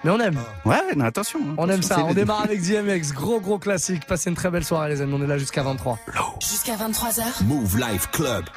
Mais 0.04 0.10
on 0.10 0.18
aime, 0.18 0.36
Ouais, 0.64 0.80
mais 0.96 1.04
attention. 1.04 1.38
hein, 1.50 1.54
on 1.58 1.68
aime 1.68 1.80
ça. 1.82 2.00
On 2.04 2.12
démarre 2.12 2.42
avec 2.42 2.60
DMX, 2.60 3.12
gros 3.14 3.38
gros 3.40 3.60
classique. 3.60 4.04
Passez 4.04 4.30
une 4.30 4.34
très 4.36 4.50
belle 4.50 4.64
soirée 4.64 4.88
les 4.88 5.00
amis, 5.00 5.14
on 5.16 5.22
est 5.22 5.28
là 5.28 5.38
jusqu'à 5.38 5.62
23. 5.62 5.96
Jusqu'à 6.40 6.71
23h. 6.76 7.46
Move 7.46 7.78
Life 7.78 8.10
Club. 8.12 8.48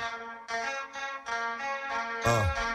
Something 2.23 2.75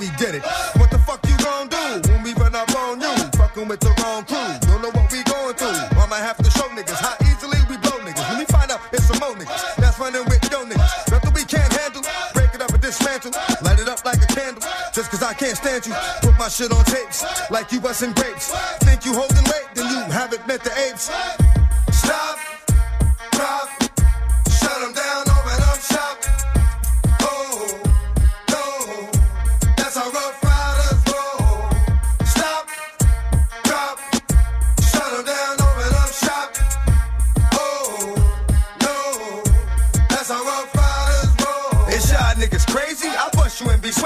we 0.00 0.08
did 0.16 0.34
it. 0.34 0.42
What 0.80 0.90
the 0.90 0.98
fuck 0.98 1.20
you 1.28 1.36
gon' 1.44 1.68
do 1.68 2.08
when 2.08 2.22
we 2.24 2.32
run 2.32 2.56
up 2.56 2.72
on 2.74 3.00
you? 3.00 3.12
Fucking 3.36 3.68
with 3.68 3.80
the 3.80 3.92
wrong 4.00 4.24
crew. 4.24 4.40
Don't 4.64 4.80
know 4.80 4.90
what 4.96 5.12
we 5.12 5.22
going 5.28 5.54
through. 5.54 5.76
I 5.76 6.06
might 6.08 6.24
have 6.24 6.38
to 6.38 6.50
show 6.50 6.64
niggas 6.72 6.96
how 6.96 7.14
easily 7.28 7.60
we 7.68 7.76
blow 7.76 8.00
niggas. 8.00 8.24
When 8.30 8.38
we 8.38 8.46
find 8.46 8.72
out 8.72 8.80
it's 8.92 9.04
some 9.04 9.20
more 9.20 9.36
niggas 9.36 9.76
that's 9.76 10.00
running 10.00 10.24
with 10.24 10.40
yo 10.50 10.64
niggas. 10.64 11.12
Nothing 11.12 11.34
we 11.34 11.44
can't 11.44 11.70
handle. 11.76 12.02
Break 12.32 12.54
it 12.54 12.62
up 12.62 12.72
and 12.72 12.80
dismantle. 12.80 13.32
Light 13.60 13.78
it 13.78 13.88
up 13.88 14.02
like 14.04 14.24
a 14.24 14.26
candle. 14.32 14.64
Just 14.92 15.10
cause 15.10 15.22
I 15.22 15.34
can't 15.34 15.56
stand 15.56 15.86
you. 15.86 15.92
Put 16.24 16.38
my 16.38 16.48
shit 16.48 16.72
on 16.72 16.84
tapes 16.86 17.22
like 17.50 17.70
you 17.70 17.80
busting 17.80 18.12
grapes. 18.12 18.56
Think 18.80 19.04
you 19.04 19.12
holding 19.12 19.44
weight, 19.52 19.68
then 19.74 19.84
you 19.92 20.00
haven't 20.08 20.46
met 20.48 20.64
the 20.64 20.72
apes. 20.88 21.12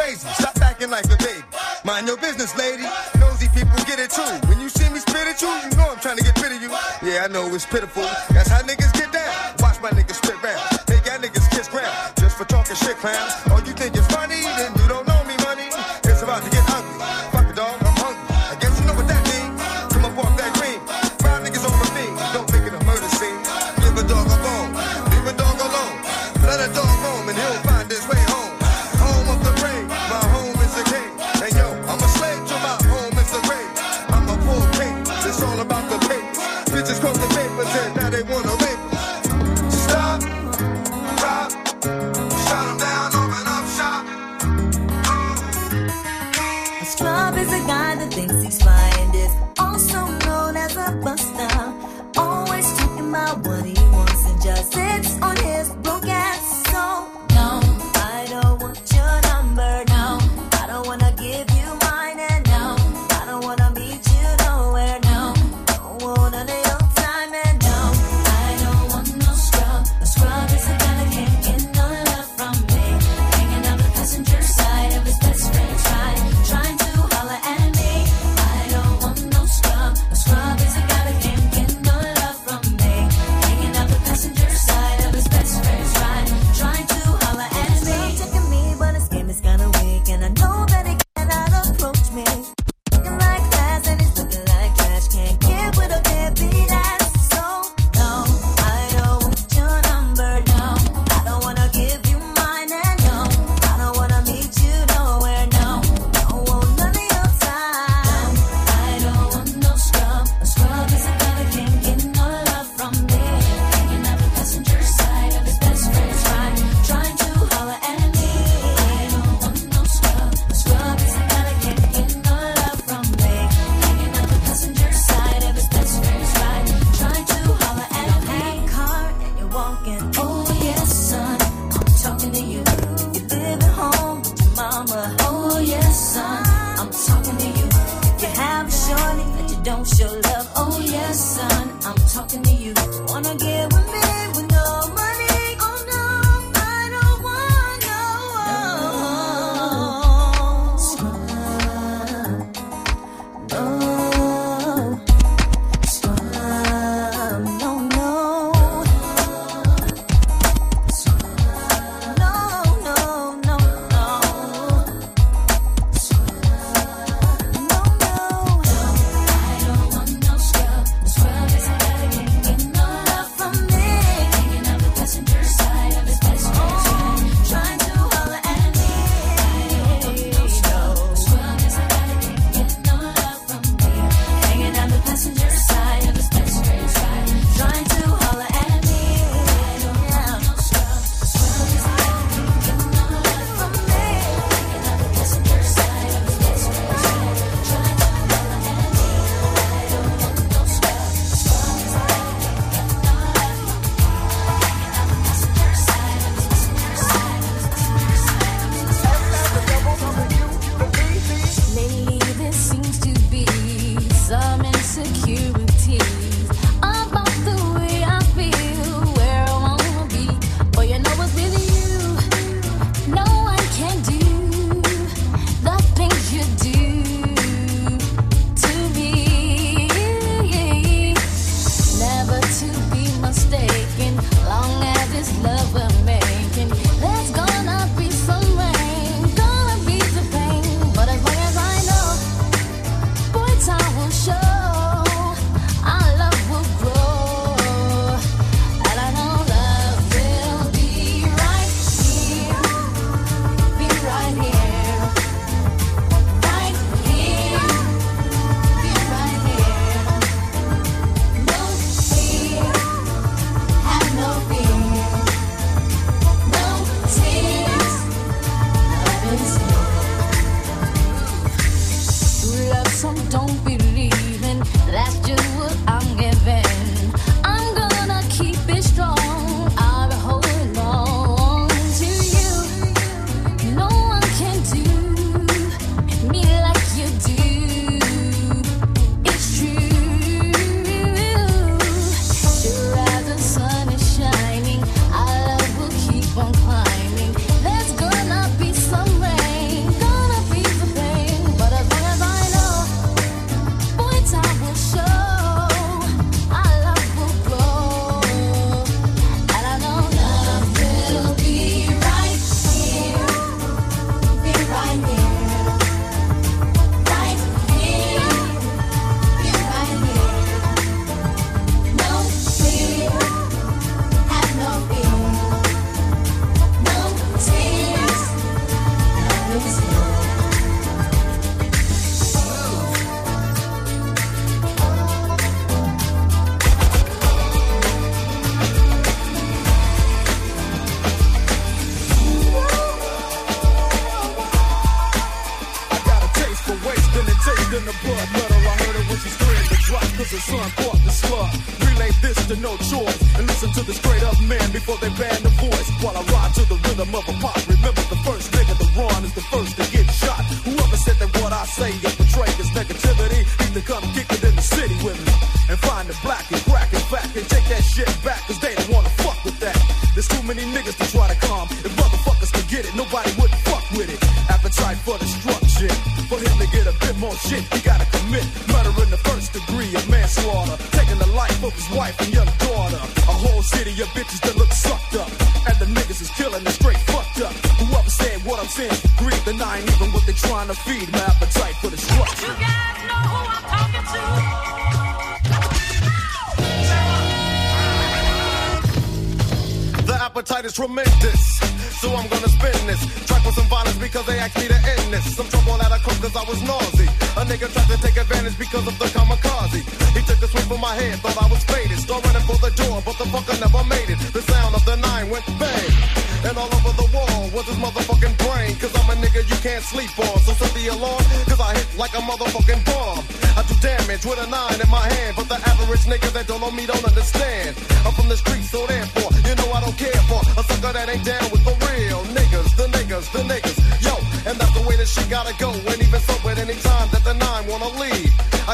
Swayzy. 0.04 0.34
Stop 0.34 0.60
acting 0.60 0.90
like 0.90 1.04
a 1.06 1.16
baby. 1.16 1.42
Mind 1.84 2.06
your 2.06 2.16
business, 2.16 2.56
lady. 2.56 2.84
Nosy 3.18 3.48
people 3.54 3.76
get 3.84 3.98
it 3.98 4.10
too. 4.10 4.22
When 4.48 4.60
you 4.60 4.68
see 4.68 4.88
me 4.90 4.98
spit 5.00 5.26
at 5.26 5.40
you, 5.40 5.48
you 5.48 5.76
know 5.76 5.90
I'm 5.90 6.00
trying 6.00 6.16
to 6.16 6.24
get 6.24 6.40
rid 6.40 6.52
of 6.52 6.62
you. 6.62 6.70
Yeah, 7.02 7.24
I 7.24 7.28
know 7.28 7.46
it's 7.54 7.66
pitiful. 7.66 8.02
That's 8.30 8.50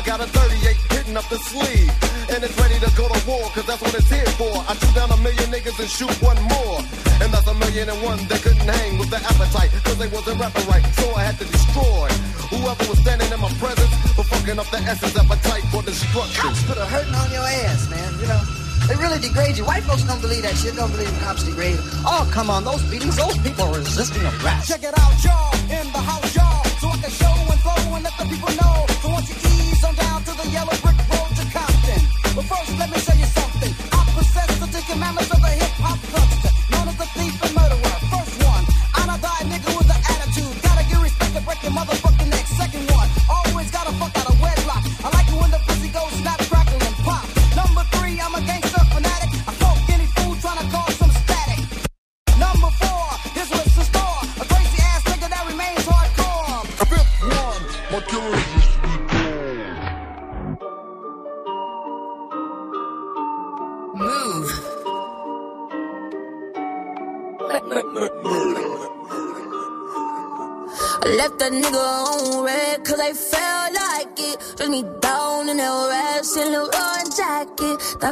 I 0.01 0.03
got 0.03 0.21
a 0.21 0.27
38 0.27 0.77
hitting 0.97 1.17
up 1.17 1.29
the 1.29 1.37
sleeve. 1.37 1.91
And 2.31 2.43
it's 2.45 2.57
ready 2.57 2.79
to 2.79 2.91
go 2.97 3.09
to 3.11 3.21
war, 3.29 3.43
cause 3.51 3.67
that's 3.67 3.81
that's 3.81 3.83
what 3.83 3.95
it's 3.95 4.09
here 4.09 4.27
for. 4.41 4.49
I 4.69 4.75
shoot 4.77 4.95
down 4.95 5.11
a 5.11 5.17
million 5.19 5.51
niggas 5.51 5.79
and 5.81 5.89
shoot 5.89 6.13
one 6.23 6.41
more. 6.41 6.79
And 7.21 7.33
that's 7.33 7.47
a 7.47 7.55
million 7.55 7.89
and 7.89 8.01
one 8.03 8.19
that 8.29 8.41
couldn't 8.41 8.65
hang 8.65 8.99
with 8.99 9.11
the 9.11 9.17
appetite, 9.17 9.71
cause 9.85 9.99
they 9.99 10.09
wasn't 10.09 10.41
rapping 10.41 10.67
right. 10.67 10.85
So 10.95 11.13
I 11.15 11.25
had 11.25 11.39
to 11.39 11.45
destroy 11.45 12.09
whoever 12.49 12.85
was 12.89 12.99
standing 12.99 13.31
in 13.33 13.41
my 13.41 13.53
presence 13.61 13.93
for 14.17 14.25
fucking 14.25 14.59
up 14.59 14.71
the 14.71 14.79
essence 14.79 15.17
appetite 15.17 15.65
for 15.73 15.83
destruction. 15.83 16.41
Cops 16.41 16.63
put 16.65 16.79
a 16.79 16.87
hurting 16.87 17.15
on 17.15 17.31
your 17.33 17.45
ass, 17.45 17.91
man, 17.91 18.21
you 18.21 18.27
know. 18.27 18.60
They 18.91 18.97
really 18.97 19.21
degrade 19.21 19.57
you. 19.57 19.65
White 19.65 19.85
folks 19.85 20.03
don't 20.03 20.21
believe 20.21 20.43
that 20.43 20.57
shit. 20.57 20.75
Don't 20.75 20.91
believe 20.91 21.17
cops 21.21 21.45
degrade. 21.45 21.79
Oh, 22.05 22.29
come 22.33 22.51
on. 22.51 22.65
Those 22.65 22.83
beatings, 22.91 23.17
those 23.17 23.39
people 23.39 23.63
are 23.67 23.79
resisting 23.79 24.21
arrest. 24.21 24.67
Check 24.67 24.83
it 24.83 24.99
out, 24.99 25.15
y'all. 25.23 25.55
In 25.71 25.87
the 25.93 26.03
house, 26.03 26.20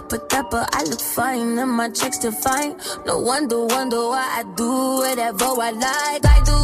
jacket. 0.00 0.28
Dapper, 0.28 0.66
I 0.72 0.84
look 0.84 1.00
fine 1.00 1.58
and 1.58 1.70
my 1.70 1.88
checks 1.90 2.18
to 2.18 2.32
fine. 2.32 2.76
No 3.06 3.18
wonder, 3.18 3.64
wonder 3.66 3.96
why 4.08 4.26
I 4.38 4.42
do 4.56 4.98
whatever 4.98 5.44
I 5.44 5.70
like. 5.70 6.24
I 6.24 6.40
do 6.44 6.56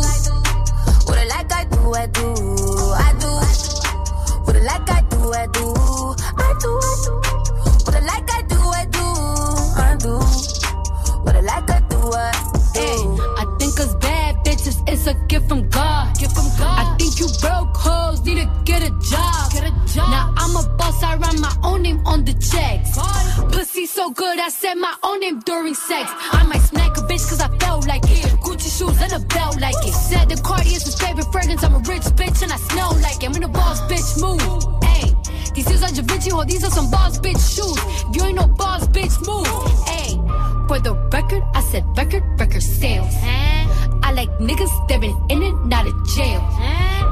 what 1.07 1.18
I 1.18 1.24
like, 1.26 1.53
I 1.53 1.64
do, 1.64 1.95
I 1.95 2.07
do, 2.07 2.35
I 2.95 3.12
do. 3.20 3.30
What 4.45 4.57
I 4.57 4.61
like, 4.61 4.91
I 4.91 5.01
do, 5.11 5.32
I 5.32 5.47
do, 5.47 5.74
I 6.37 6.47
do, 6.47 6.47
I 6.47 6.55
do. 6.61 6.72
What 7.85 7.95
I 7.95 8.01
like, 8.01 8.30
I 8.30 8.43
do, 8.43 8.57
I 8.57 8.85
do, 8.87 9.07
I 9.76 9.97
do. 9.99 10.18
What 11.24 11.37
I 11.37 11.41
like, 11.41 11.70
I 11.70 11.84
during 25.55 25.74
sex. 25.74 26.11
I 26.32 26.42
might 26.50 26.62
smack 26.62 26.96
a 26.96 27.02
bitch 27.02 27.24
cause 27.30 27.40
I 27.40 27.48
felt 27.59 27.86
like 27.86 28.02
it. 28.05 28.26
Gucci 28.44 28.70
shoes 28.76 29.00
and 29.00 29.12
a 29.12 29.20
belt 29.34 29.61
like 29.61 29.80
it. 29.88 29.94
Said 29.94 30.28
the 30.28 30.36
Cardi 30.42 30.70
is 30.70 30.82
his 30.82 30.96
favorite 30.98 31.30
fragrance. 31.30 31.62
I'm 31.62 31.74
a 31.74 31.82
rich 31.90 32.07
bitch 32.18 32.42
and 32.42 32.50
I 32.52 32.59
smell 32.70 32.92
like 33.07 33.22
it. 33.22 33.28
I'm 33.28 33.36
in 33.36 33.44
a 33.44 33.48
boss 33.48 33.80
bitch 33.90 34.11
move. 34.20 34.40
Ayy. 34.94 35.11
These 35.55 35.70
is 35.70 35.82
are 35.84 35.94
Da 35.94 36.02
Vinci, 36.02 36.30
ho, 36.30 36.44
these 36.44 36.64
are 36.64 36.74
some 36.78 36.90
boss 36.90 37.18
bitch 37.18 37.42
shoes. 37.55 37.78
If 38.09 38.16
you 38.16 38.22
ain't 38.26 38.36
no 38.36 38.48
boss 38.48 38.88
bitch 38.88 39.14
move. 39.28 39.46
Ayy. 39.98 40.14
For 40.68 40.80
the 40.80 40.94
record, 41.14 41.44
I 41.55 41.61
said 41.70 41.84
record, 41.96 42.24
record 42.40 42.62
sales. 42.62 43.14
I 44.07 44.11
like 44.12 44.30
niggas 44.38 44.74
that 44.88 45.00
been 45.00 45.16
in 45.30 45.42
and 45.42 45.72
out 45.72 45.86
of 45.86 45.94
jail. 46.16 46.42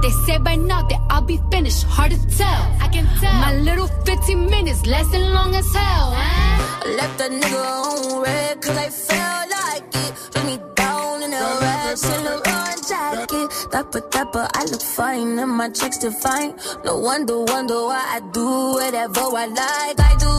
They 0.03 0.11
say 0.27 0.39
by 0.39 0.57
now 0.57 0.83
that 0.89 1.02
be 1.33 1.43
finished, 1.51 1.85
hard 1.85 2.11
to 2.13 2.19
tell. 2.37 2.63
I 2.81 2.89
can 2.93 3.07
tell. 3.21 3.33
My 3.47 3.55
little 3.57 3.89
15 4.05 4.51
minutes 4.51 4.85
lasting 4.87 5.27
long 5.37 5.55
as 5.55 5.67
hell. 5.73 6.09
I 6.13 6.95
left 6.99 7.17
that 7.19 7.31
nigga 7.31 7.63
on 7.89 8.23
red 8.23 8.61
cause 8.61 8.77
I 8.77 8.89
felt 8.91 9.47
like 9.59 9.87
it. 10.05 10.13
Put 10.33 10.45
me 10.45 10.57
down 10.75 11.23
in 11.23 11.31
the 11.31 11.47
rest 11.63 12.05
in 12.05 12.25
the 12.29 12.37
run 12.47 12.77
jacket. 12.91 13.47
Dapper, 13.71 14.03
dapper, 14.11 14.47
I 14.53 14.65
look 14.65 14.83
fine 14.83 15.39
and 15.39 15.53
my 15.61 15.69
checks 15.71 15.99
to 15.99 16.11
fine. 16.11 16.55
No 16.85 16.99
wonder, 16.99 17.39
wonder 17.53 17.81
why 17.91 18.05
I 18.17 18.21
do 18.39 18.47
whatever 18.79 19.25
I 19.43 19.47
like. 19.61 20.01
I 20.11 20.15
do 20.25 20.33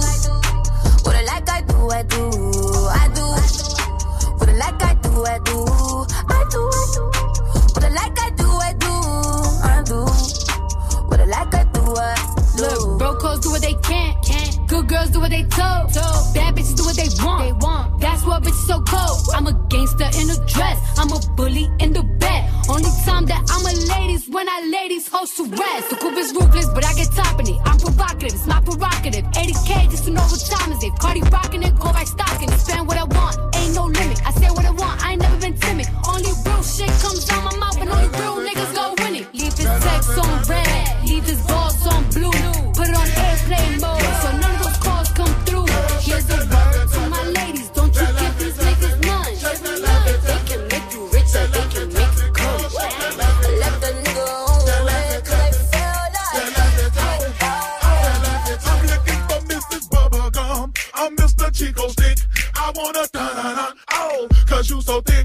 what 1.06 1.16
I 1.16 1.24
like, 1.32 1.50
I 1.50 1.62
do, 1.72 1.78
I 2.00 2.04
do, 2.14 2.24
I 3.02 3.06
do. 3.18 3.26
What 4.38 4.50
I 4.50 4.56
like, 4.64 4.82
I 4.90 4.94
do, 5.06 5.12
I 5.26 5.40
do, 5.50 5.58
I 6.38 6.38
do, 6.38 6.38
I 6.38 6.42
do. 6.54 6.64
What 7.74 7.84
I 7.84 7.92
like, 8.00 8.18
I 8.26 8.30
do, 8.42 8.48
I 8.68 8.74
do, 8.84 8.94
I 9.72 9.84
do. 9.92 10.53
What. 11.94 12.18
Look, 12.58 12.98
broke 12.98 13.22
hoes 13.22 13.40
do 13.42 13.52
what 13.52 13.62
they 13.62 13.76
can. 13.76 14.18
can. 14.24 14.66
Good 14.66 14.88
girls 14.88 15.10
do 15.12 15.20
what 15.20 15.30
they 15.30 15.44
told. 15.44 15.94
told. 15.94 16.34
Bad 16.34 16.56
bitches 16.56 16.76
do 16.76 16.86
what 16.86 16.96
they 16.96 17.10
want. 17.24 17.42
They 17.46 17.54
want. 17.54 18.02
That's 18.02 18.26
why 18.26 18.40
bitches 18.40 18.66
so 18.66 18.82
cold. 18.82 19.30
I'm 19.36 19.46
a 19.46 19.54
gangster 19.70 20.10
in 20.20 20.30
a 20.30 20.38
dress. 20.48 20.78
I'm 20.98 21.12
a 21.12 21.20
bully 21.36 21.70
in 21.80 21.94
the 21.94 22.02
bed. 22.02 22.50
Only 22.70 22.90
time 23.06 23.26
that 23.28 23.42
I'm 23.52 23.66
a 23.66 23.74
ladies 23.94 24.30
when 24.30 24.48
I 24.50 24.62
ladies 24.72 25.08
host 25.08 25.38
to 25.38 25.44
rest. 25.44 25.90
The 25.90 25.98
coupe 25.98 26.18
is 26.18 26.34
ruthless, 26.34 26.70
but 26.70 26.84
I 26.84 26.94
get 26.94 27.12
top 27.12 27.40
in 27.40 27.48
it. 27.48 27.60
I'm 27.66 27.78
provocative, 27.78 28.34
it's 28.34 28.48
my 28.48 28.62
prerogative. 28.62 29.26
80k 29.26 29.92
just 29.92 30.06
to 30.06 30.12
know 30.12 30.24
what 30.24 30.42
time 30.50 30.72
is 30.72 30.84
it. 30.84 30.94
Cardi 30.98 31.22
rocking 31.30 31.62
it, 31.62 31.78
go 31.78 31.92
by 31.92 32.06
stocking 32.06 32.50
it. 32.50 32.60
Spend 32.60 32.88
what 32.88 32.98
I 32.98 33.04
want, 33.04 33.38
ain't 33.56 33.76
no 33.76 33.86
limit. 33.86 34.26
I 34.26 34.32
say 34.32 34.50
what 34.50 34.63
cause 64.64 64.70
you 64.70 64.82
so 64.82 65.02
thick. 65.02 65.23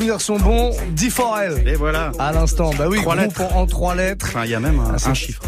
Souvenirs 0.00 0.20
sont 0.20 0.36
bons, 0.38 0.70
D4L. 0.96 1.68
Et 1.68 1.74
voilà. 1.74 2.10
À 2.18 2.32
l'instant, 2.32 2.70
bah 2.78 2.86
oui, 2.88 3.00
Trois 3.02 3.16
groupe 3.16 3.36
lettres. 3.38 3.54
en, 3.54 3.60
en 3.60 3.66
trois 3.66 3.94
lettres. 3.94 4.26
Enfin, 4.28 4.44
il 4.44 4.50
y 4.50 4.54
a 4.54 4.60
même 4.60 4.78
un, 4.80 4.94
Ah, 5.04 5.08
un 5.10 5.14
chiffre. 5.14 5.42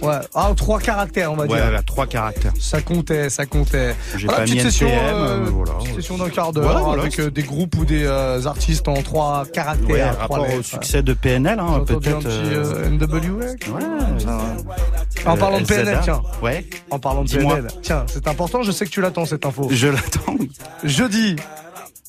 Ouais, 0.00 0.14
ah, 0.34 0.50
en 0.50 0.54
trois 0.54 0.78
caractères, 0.80 1.32
on 1.32 1.36
va 1.36 1.42
Ouais, 1.42 1.48
dire. 1.48 1.58
voilà, 1.58 1.82
trois 1.82 2.06
caractères. 2.06 2.52
Ça 2.60 2.80
comptait, 2.80 3.28
ça 3.28 3.44
comptait. 3.46 3.94
J'ai 4.16 4.26
Voilà, 4.26 4.38
pas 4.40 4.44
petite 4.44 4.56
mis 4.56 4.62
session, 4.62 4.86
NPM, 4.88 5.14
euh, 5.16 5.44
voilà. 5.52 5.72
petite 5.80 5.94
session 5.96 6.16
d'un 6.18 6.28
quart 6.28 6.52
d'heure 6.52 6.64
Voilà, 6.64 6.80
voilà. 6.80 7.02
avec 7.02 7.18
euh, 7.18 7.30
des 7.30 7.42
groupes 7.42 7.76
ou 7.76 7.84
des 7.84 8.04
euh, 8.04 8.44
artistes 8.46 8.86
en 8.88 8.94
trois 9.02 9.44
caractères. 9.52 9.88
Ouais, 9.88 10.00
trois 10.10 10.20
rapport 10.38 10.40
au 10.40 10.46
lettres. 10.46 10.64
succès 10.64 11.02
de 11.02 11.12
PNL, 11.12 11.58
hein, 11.58 11.82
peut-être. 11.86 12.16
un 12.16 12.20
petit 12.20 12.90
NWA. 12.90 13.46
Ouais, 13.46 14.18
ça, 14.18 14.38
En 15.26 15.36
parlant 15.36 15.60
de 15.60 15.66
PNL, 15.66 15.98
tiens. 16.02 16.22
Ouais. 16.40 16.66
En 16.90 16.98
parlant 17.00 17.24
de. 17.24 17.30
PNL, 17.30 17.66
tiens, 17.82 18.04
c'est 18.06 18.28
important, 18.28 18.62
je 18.62 18.70
sais 18.70 18.84
que 18.84 18.90
tu 18.90 19.00
l'attends 19.00 19.24
cette 19.26 19.44
info. 19.46 19.68
Je 19.70 19.88
l'attends. 19.88 20.36
Jeudi, 20.84 21.36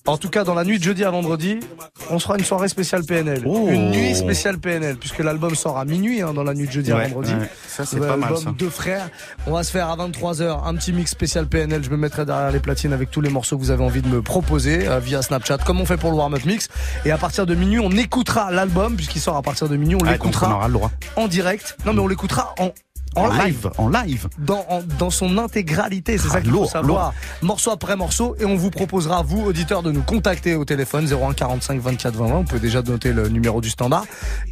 En 0.06 0.18
tout 0.18 0.28
cas, 0.30 0.43
dans 0.43 0.54
la 0.54 0.66
nuit 0.66 0.80
de 0.80 0.84
jeudi 0.84 1.06
à 1.06 1.12
vendredi, 1.12 1.62
on 2.10 2.20
sera 2.20 2.38
une 2.38 2.43
soirée 2.43 2.68
spéciale 2.68 3.06
PNL. 3.06 3.41
Oh. 3.45 3.68
Une 3.70 3.91
nuit 3.91 4.14
spéciale 4.16 4.58
PNL, 4.58 4.97
puisque 4.97 5.20
l'album 5.20 5.56
sort 5.56 5.78
à 5.78 5.86
minuit 5.86 6.22
hein, 6.22 6.34
dans 6.34 6.43
la 6.43 6.54
nuit 6.54 6.68
de 6.68 6.72
jeudi 6.74 6.91
à 6.91 6.97
vendredi. 6.97 7.32
ouais. 7.34 7.49
Ça, 7.70 7.86
c'est 7.86 7.99
pas 8.01 8.18
mal, 8.18 8.36
ça. 8.38 8.51
Deux 8.58 8.70
frères. 8.70 9.10
On 9.47 9.54
va 9.54 9.64
se 9.64 9.72
faire 9.72 9.88
à 9.89 9.95
23h 9.95 10.66
un 10.68 10.76
petit 10.76 10.91
mix 10.91 11.10
spécial 11.12 11.47
PNL. 11.47 11.82
Je 11.86 11.89
me 11.89 11.95
mettrai 11.95 12.26
derrière 12.26 12.51
les 12.51 12.60
platines 12.60 12.91
avec 12.91 13.12
tous 13.12 13.22
les 13.22 13.30
morceaux 13.30 13.56
que 13.58 13.62
vous 13.62 13.72
avez 13.72 13.84
envie 13.84 14.01
de 14.01 14.10
me 14.10 14.22
proposer 14.22 14.89
euh, 14.89 14.99
via 14.99 15.22
Snapchat, 15.22 15.60
comme 15.60 15.80
on 15.80 15.86
fait 15.86 15.95
pour 15.97 16.12
le 16.12 16.18
warm-up 16.18 16.43
mix. 16.43 16.68
Et 17.06 17.12
à 17.12 17.18
partir 17.18 17.45
de 17.45 17.56
minuit, 17.56 17.80
on 17.80 17.91
écoutera 17.91 18.51
l'album, 18.51 18.97
puisqu'il 18.97 19.22
sort 19.22 19.38
à 19.38 19.41
partir 19.41 19.70
de 19.70 19.78
minuit. 19.78 19.95
On 19.95 20.06
Ah, 20.06 20.12
l'écoutera 20.12 20.49
on 20.49 20.56
aura 20.56 20.68
le 20.68 20.74
droit. 20.74 20.91
en 21.16 21.30
direct. 21.30 21.78
Non, 21.86 21.93
mais 21.93 22.01
on 22.01 22.08
l'écoutera 22.08 22.54
en, 22.60 22.72
en, 23.16 23.28
live. 23.30 23.43
live, 23.45 23.70
en 23.78 23.89
live. 23.89 24.28
Dans, 24.39 24.66
en- 24.70 24.82
dans 24.99 25.09
son 25.09 25.38
intégralité, 25.38 26.18
c'est 26.18 26.28
Ah, 26.30 26.34
ça 26.34 26.41
qu'il 26.41 26.51
faut 26.51 26.66
savoir. 26.66 27.14
Morceau 27.41 27.72
après 27.72 27.95
morceau, 27.95 28.36
et 28.39 28.45
on 28.45 28.55
vous 28.55 28.70
proposera, 28.70 29.22
vous, 29.24 29.41
auditeurs, 29.43 29.84
de 29.84 29.91
nous 29.91 30.01
contacter 30.01 30.55
au 30.55 30.66
téléphone 30.66 31.05
01 31.11 31.34
45 31.34 31.80
24 31.82 32.16
20 32.16 32.28
20. 32.28 32.36
On 32.36 32.43
peut 32.43 32.59
déjà 32.59 32.82
noter 32.82 33.14
le 33.14 33.30
numéro 33.30 33.61
du 33.61 33.70
standard. 33.70 34.05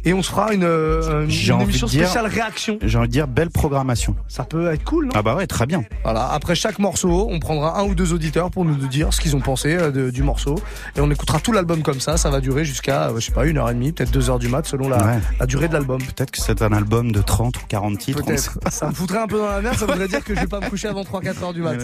Et 0.04 0.12
on 0.14 0.22
se 0.22 0.30
fera 0.30 0.52
une, 0.52 0.64
euh, 0.64 1.24
une 1.26 1.60
émission 1.60 1.86
dire- 1.86 2.06
spéciale 2.06 2.26
réaction. 2.26 2.78
J'ai 2.82 2.98
envie 2.98 3.08
de 3.08 3.12
dire 3.12 3.28
belle 3.28 3.50
programmation. 3.50 4.14
Ça 4.28 4.44
peut 4.44 4.70
être 4.72 4.84
cool, 4.84 5.06
non? 5.06 5.12
Ah 5.14 5.22
bah 5.22 5.34
ouais, 5.36 5.46
très 5.46 5.66
bien. 5.66 5.82
Voilà. 6.04 6.28
Après 6.32 6.54
chaque 6.54 6.78
morceau, 6.78 7.28
on 7.30 7.38
prendra 7.40 7.78
un 7.80 7.84
ou 7.84 7.94
deux 7.94 8.12
auditeurs 8.12 8.50
pour 8.50 8.64
nous 8.64 8.74
dire 8.86 9.12
ce 9.12 9.20
qu'ils 9.20 9.36
ont 9.36 9.40
pensé 9.40 9.74
euh, 9.76 9.90
de- 9.90 10.10
du 10.10 10.22
morceau. 10.22 10.56
Et 10.96 11.00
on 11.00 11.10
écoutera 11.10 11.38
tout 11.40 11.52
l'album 11.52 11.82
comme 11.82 12.00
ça. 12.00 12.16
Ça 12.16 12.30
va 12.30 12.40
durer 12.40 12.64
jusqu'à, 12.64 13.08
euh, 13.08 13.14
je 13.20 13.26
sais 13.26 13.32
pas, 13.32 13.46
une 13.46 13.58
heure 13.58 13.70
et 13.70 13.74
demie, 13.74 13.92
peut-être 13.92 14.10
deux 14.10 14.30
heures 14.30 14.38
du 14.38 14.48
mat, 14.48 14.66
selon 14.66 14.88
la, 14.88 14.98
Ouais. 15.04 15.18
la 15.40 15.46
durée 15.46 15.68
de 15.68 15.72
l'album. 15.74 15.98
Peut-être 16.02 16.30
que 16.30 16.40
c'est 16.40 16.62
un 16.62 16.72
album 16.72 17.12
de 17.12 17.20
30 17.22 17.56
ou 17.58 17.60
40 17.68 17.98
titres. 17.98 18.24
Peut-être. 18.24 18.51
Ça 18.70 18.88
me 18.88 18.92
foutrait 18.92 19.18
un 19.18 19.26
peu 19.26 19.38
dans 19.38 19.48
la 19.48 19.60
merde, 19.60 19.76
ça 19.76 19.86
voudrait 19.86 20.08
dire 20.08 20.24
que 20.24 20.34
je 20.34 20.40
vais 20.40 20.46
pas 20.46 20.60
me 20.60 20.68
coucher 20.68 20.88
avant 20.88 21.02
3-4 21.02 21.42
heures 21.42 21.52
du 21.52 21.62
mat. 21.62 21.76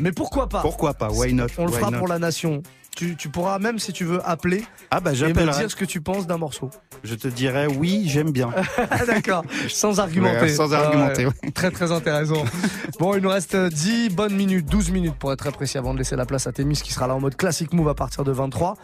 Mais 0.00 0.12
pourquoi 0.12 0.48
pas 0.48 0.60
Pourquoi 0.60 0.94
pas 0.94 1.10
Why 1.10 1.32
not 1.32 1.46
On 1.58 1.66
le 1.66 1.72
fera 1.72 1.90
pour 1.92 2.08
la 2.08 2.18
nation. 2.18 2.62
Tu, 2.96 3.16
tu 3.16 3.28
pourras 3.28 3.58
même 3.58 3.80
si 3.80 3.92
tu 3.92 4.04
veux 4.04 4.20
appeler 4.24 4.64
Ah 4.92 5.00
bah 5.00 5.12
et 5.12 5.32
me 5.32 5.58
dire 5.58 5.68
ce 5.68 5.74
que 5.74 5.84
tu 5.84 6.00
penses 6.00 6.28
d'un 6.28 6.38
morceau. 6.38 6.70
Je 7.02 7.16
te 7.16 7.26
dirais 7.26 7.66
oui, 7.66 8.04
j'aime 8.06 8.30
bien. 8.30 8.50
D'accord, 9.06 9.44
sans 9.68 9.98
argumenter. 9.98 10.42
Ouais, 10.42 10.48
sans 10.54 10.72
argumenter, 10.72 11.26
Ouais, 11.26 11.50
Très 11.54 11.70
très 11.70 11.90
intéressant. 11.90 12.44
Bon, 13.00 13.16
il 13.16 13.22
nous 13.22 13.28
reste 13.28 13.56
10 13.56 14.10
bonnes 14.10 14.36
minutes, 14.36 14.66
12 14.66 14.92
minutes 14.92 15.16
pour 15.18 15.32
être 15.32 15.40
très 15.40 15.50
précis 15.50 15.78
avant 15.78 15.94
de 15.94 15.98
laisser 15.98 16.14
la 16.14 16.26
place 16.26 16.46
à 16.46 16.52
Témis 16.52 16.76
qui 16.76 16.92
sera 16.92 17.08
là 17.08 17.16
en 17.16 17.20
mode 17.20 17.34
classic 17.34 17.72
move 17.72 17.88
à 17.88 17.94
partir 17.94 18.22
de 18.22 18.30
23. 18.30 18.76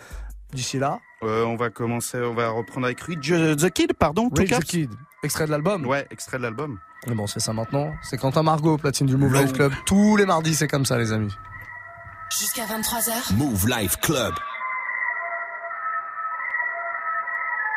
D'ici 0.53 0.79
là, 0.79 0.99
Euh, 1.23 1.45
on 1.45 1.57
va 1.57 1.69
commencer, 1.71 2.19
on 2.19 2.35
va 2.35 2.49
reprendre 2.51 2.87
avec 2.87 2.99
euh, 3.31 3.55
the 3.55 3.71
Kid, 3.71 3.93
pardon. 3.93 4.31
Rage 4.35 4.49
the. 4.49 4.65
Kid, 4.65 4.91
extrait 5.23 5.45
de 5.47 5.51
l'album. 5.51 5.85
Ouais, 5.87 6.07
extrait 6.11 6.39
de 6.39 6.43
l'album. 6.43 6.79
Mais 7.07 7.15
bon, 7.15 7.27
c'est 7.27 7.41
ça 7.41 7.53
maintenant. 7.53 7.93
C'est 8.03 8.17
Quentin 8.17 8.43
Margot, 8.43 8.79
platine 8.79 9.07
du 9.07 9.17
Move 9.17 9.35
Life 9.35 9.53
Club. 9.53 9.73
Tous 9.87 10.17
les 10.17 10.25
mardis, 10.27 10.55
c'est 10.55 10.67
comme 10.69 10.85
ça, 10.87 10.97
les 10.99 11.13
amis. 11.13 11.33
Jusqu'à 12.39 12.65
23h. 12.65 13.35
Move 13.37 13.69
Life 13.69 13.97
Club. 14.01 14.35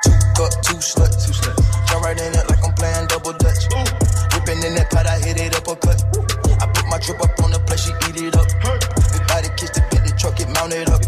Two 0.04 0.12
cup, 0.36 0.62
two 0.64 0.82
sluts. 0.82 1.26
Two 1.26 1.34
sluts. 1.34 1.88
Jump 1.88 2.04
right 2.06 2.20
in 2.20 2.34
it 2.34 2.50
like 2.50 2.64
I'm 2.64 2.74
playing 2.76 3.08
double 3.08 3.34
dutch. 3.34 3.68
Whipping 4.34 4.64
in 4.64 4.76
that 4.76 4.90
pot, 4.90 5.06
I 5.06 5.20
hit 5.20 5.38
it 5.40 5.56
uppercut. 5.56 6.02
I 6.62 6.68
put 6.68 6.86
my 6.88 6.98
drip 7.00 7.22
up 7.22 7.44
on 7.44 7.52
the 7.52 7.60
plate, 7.60 7.80
she 7.80 7.92
eat 8.10 8.22
it 8.28 8.36
up. 8.38 8.48
Big 9.12 9.28
body 9.28 9.50
kiss 9.58 9.70
the 9.72 9.82
Bentley 9.92 10.14
truck, 10.18 10.40
it 10.40 10.48
mounted 10.50 10.90
up. 10.90 11.02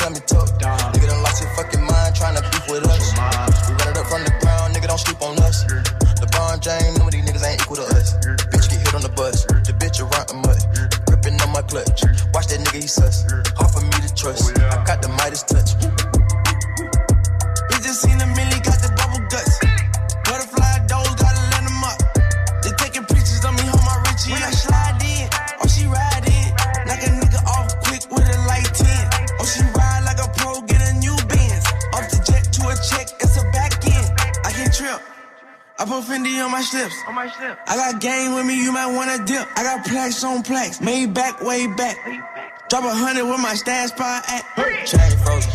Get 0.00 0.16
your 0.16 0.26
tummy 0.26 0.46
tucked. 0.48 0.62
Nigga 0.94 1.08
done 1.08 1.22
lost 1.22 1.42
your 1.42 1.50
fucking 1.54 1.84
mind 1.84 2.14
trying 2.14 2.36
to 2.36 2.42
beef 2.42 2.68
with 2.68 2.86
us. 2.86 3.12
We 3.68 3.74
run 3.74 3.88
it 3.88 3.98
up 3.98 4.06
from 4.06 4.24
the 4.24 4.32
ground, 4.40 4.74
nigga, 4.74 4.88
don't 4.88 4.98
sleep 4.98 5.20
on 5.22 5.38
us. 5.38 5.64
LeBron 6.20 6.60
James, 6.60 6.98
none 6.98 7.06
of 7.06 7.12
these 7.12 7.24
niggas 7.24 7.44
ain't 7.44 7.60
equal 7.62 7.76
to 7.76 7.82
us. 7.82 8.19
Plaques 40.20 40.24
on 40.24 40.42
plaques, 40.42 40.80
made 40.80 41.14
back, 41.14 41.40
way 41.40 41.66
back. 41.66 41.96
Drop 42.68 42.84
a 42.84 42.94
hundred 42.94 43.24
with 43.24 43.40
my 43.40 43.54
stash 43.54 43.90
spot 43.90 44.24
at. 44.28 44.44
Chain 44.86 45.18
frozen, 45.18 45.50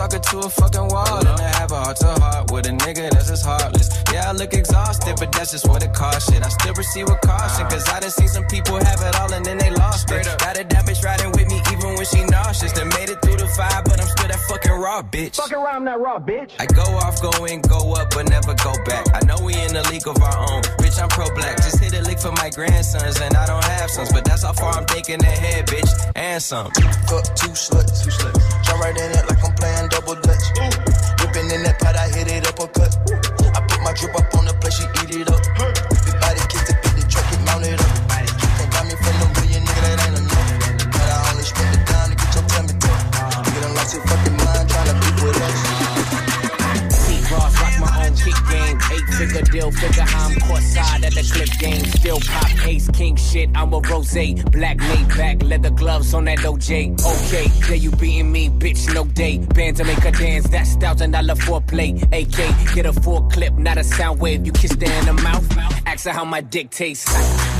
talking 0.00 0.20
to 0.22 0.38
a 0.38 0.48
fucking 0.48 0.88
wall. 0.88 1.20
And 1.20 1.40
I 1.40 1.52
have 1.60 1.72
a 1.72 1.80
heart 1.84 1.96
to 1.98 2.12
heart 2.24 2.50
with 2.50 2.66
a 2.66 2.72
nigga 2.72 3.10
that's 3.10 3.28
just 3.28 3.44
heartless. 3.44 3.88
Yeah, 4.12 4.30
I 4.30 4.32
look 4.32 4.54
exhausted, 4.54 5.16
but 5.20 5.30
that's 5.32 5.52
just 5.52 5.68
what 5.68 5.82
it 5.82 5.92
costs 5.92 6.32
shit. 6.32 6.42
I 6.42 6.48
still 6.48 6.72
proceed 6.72 7.04
with 7.04 7.20
caution, 7.20 7.68
cause 7.68 7.86
I 7.88 8.00
done 8.00 8.10
seen 8.10 8.28
some 8.28 8.46
people 8.46 8.76
have 8.80 9.00
it 9.02 9.14
all 9.20 9.32
and 9.32 9.44
then 9.44 9.58
they 9.58 9.70
lost 9.70 10.10
it. 10.10 10.24
Got 10.40 10.56
a 10.56 10.64
that 10.64 10.82
bitch 10.88 11.04
riding 11.04 11.32
with 11.32 11.48
me 11.48 11.60
even 11.72 11.94
when 11.96 12.06
she 12.06 12.24
nauseous. 12.24 12.72
They 12.72 12.84
made 12.84 13.10
it 13.12 13.20
through 13.20 13.36
the 13.36 13.48
fire, 13.52 13.82
but 13.84 14.00
I'm 14.00 14.08
still 14.08 14.28
that 14.28 14.40
fucking 14.48 14.72
raw 14.72 15.02
bitch. 15.02 15.36
Fucking 15.36 15.58
around 15.58 15.84
that 15.84 16.00
raw, 16.00 16.18
bitch. 16.18 16.52
I 16.58 16.64
go 16.64 16.86
off, 17.04 17.20
go 17.20 17.44
in, 17.44 17.60
go 17.60 17.92
up, 17.92 18.08
but 18.10 18.28
never 18.30 18.54
go 18.54 18.72
back. 18.88 19.04
I 19.12 19.20
know 19.28 19.36
we 19.44 19.52
in 19.52 19.74
the 19.76 19.84
league 19.92 20.08
of 20.08 20.16
our 20.22 20.38
own. 20.48 20.62
Bitch, 20.80 20.96
I'm 20.96 21.10
pro 21.10 21.28
black. 21.36 21.56
Just 21.58 21.78
hit 21.78 21.92
a 21.92 22.02
lick 22.02 22.18
for 22.18 22.32
my 22.32 22.48
grandsons, 22.48 23.20
and 23.20 23.36
I 23.36 23.44
don't 23.44 23.64
have. 23.96 24.08
But 24.12 24.24
that's 24.24 24.42
how 24.42 24.52
far 24.52 24.74
I'm 24.74 24.86
thinking 24.86 25.22
ahead, 25.22 25.66
bitch. 25.66 25.90
And 26.16 26.42
some. 26.42 26.70
Fuck 27.08 27.24
two 27.36 27.54
sluts. 27.54 28.04
Two 28.04 28.10
sluts. 28.10 28.64
Jump 28.64 28.80
right 28.80 28.96
in 28.96 29.10
it 29.10 29.24
like 29.28 29.42
I'm 29.44 29.54
playing 29.54 29.88
double 29.88 30.14
dutch. 30.14 30.44
Whipping 31.20 31.50
in 31.50 31.62
that 31.64 31.78
pot, 31.78 31.96
I 31.96 32.08
hit 32.08 32.28
it 32.28 32.46
uppercut. 32.46 32.96
I 33.56 33.60
put 33.66 33.80
my 33.82 33.92
drip 33.92 34.14
up 34.14 34.34
on 34.34 34.44
the 34.46 34.54
plate, 34.60 34.74
she 34.74 34.84
eat 35.02 35.22
it 35.22 35.30
up. 35.30 35.40
Big 35.58 35.89
figure 49.20 49.42
deal, 49.42 49.70
figure 49.70 50.04
I'm 50.06 50.34
caught 50.40 50.62
side 50.62 51.04
at 51.04 51.12
the 51.12 51.22
clip 51.32 51.50
game. 51.58 51.84
Still 51.84 52.20
pop 52.20 52.66
ace, 52.66 52.88
king 52.88 53.16
shit. 53.16 53.50
I'm 53.54 53.72
a 53.74 53.80
rose. 53.80 54.10
Black 54.50 54.78
made 54.78 55.08
back, 55.08 55.42
leather 55.42 55.70
gloves 55.70 56.14
on 56.14 56.24
that 56.24 56.38
OJ. 56.38 56.98
Okay, 57.04 57.48
there 57.68 57.76
you 57.76 57.90
beating 57.92 58.32
me, 58.32 58.48
bitch, 58.48 58.92
no 58.94 59.04
day. 59.04 59.38
Band 59.38 59.76
to 59.76 59.84
make 59.84 59.98
her 59.98 60.10
dance, 60.10 60.48
that's 60.48 60.74
thousand 60.76 61.10
dollar 61.10 61.34
foreplay. 61.34 61.90
AK, 62.12 62.74
get 62.74 62.86
a 62.86 62.92
full 62.92 63.22
clip, 63.30 63.52
not 63.54 63.76
a 63.76 63.84
sound 63.84 64.20
wave. 64.20 64.46
You 64.46 64.52
kiss 64.52 64.72
her 64.72 64.92
in 65.00 65.06
the 65.06 65.22
mouth, 65.22 65.46
ask 65.86 66.06
her 66.06 66.12
how 66.12 66.24
my 66.24 66.40
dick 66.40 66.70
tastes. 66.70 67.59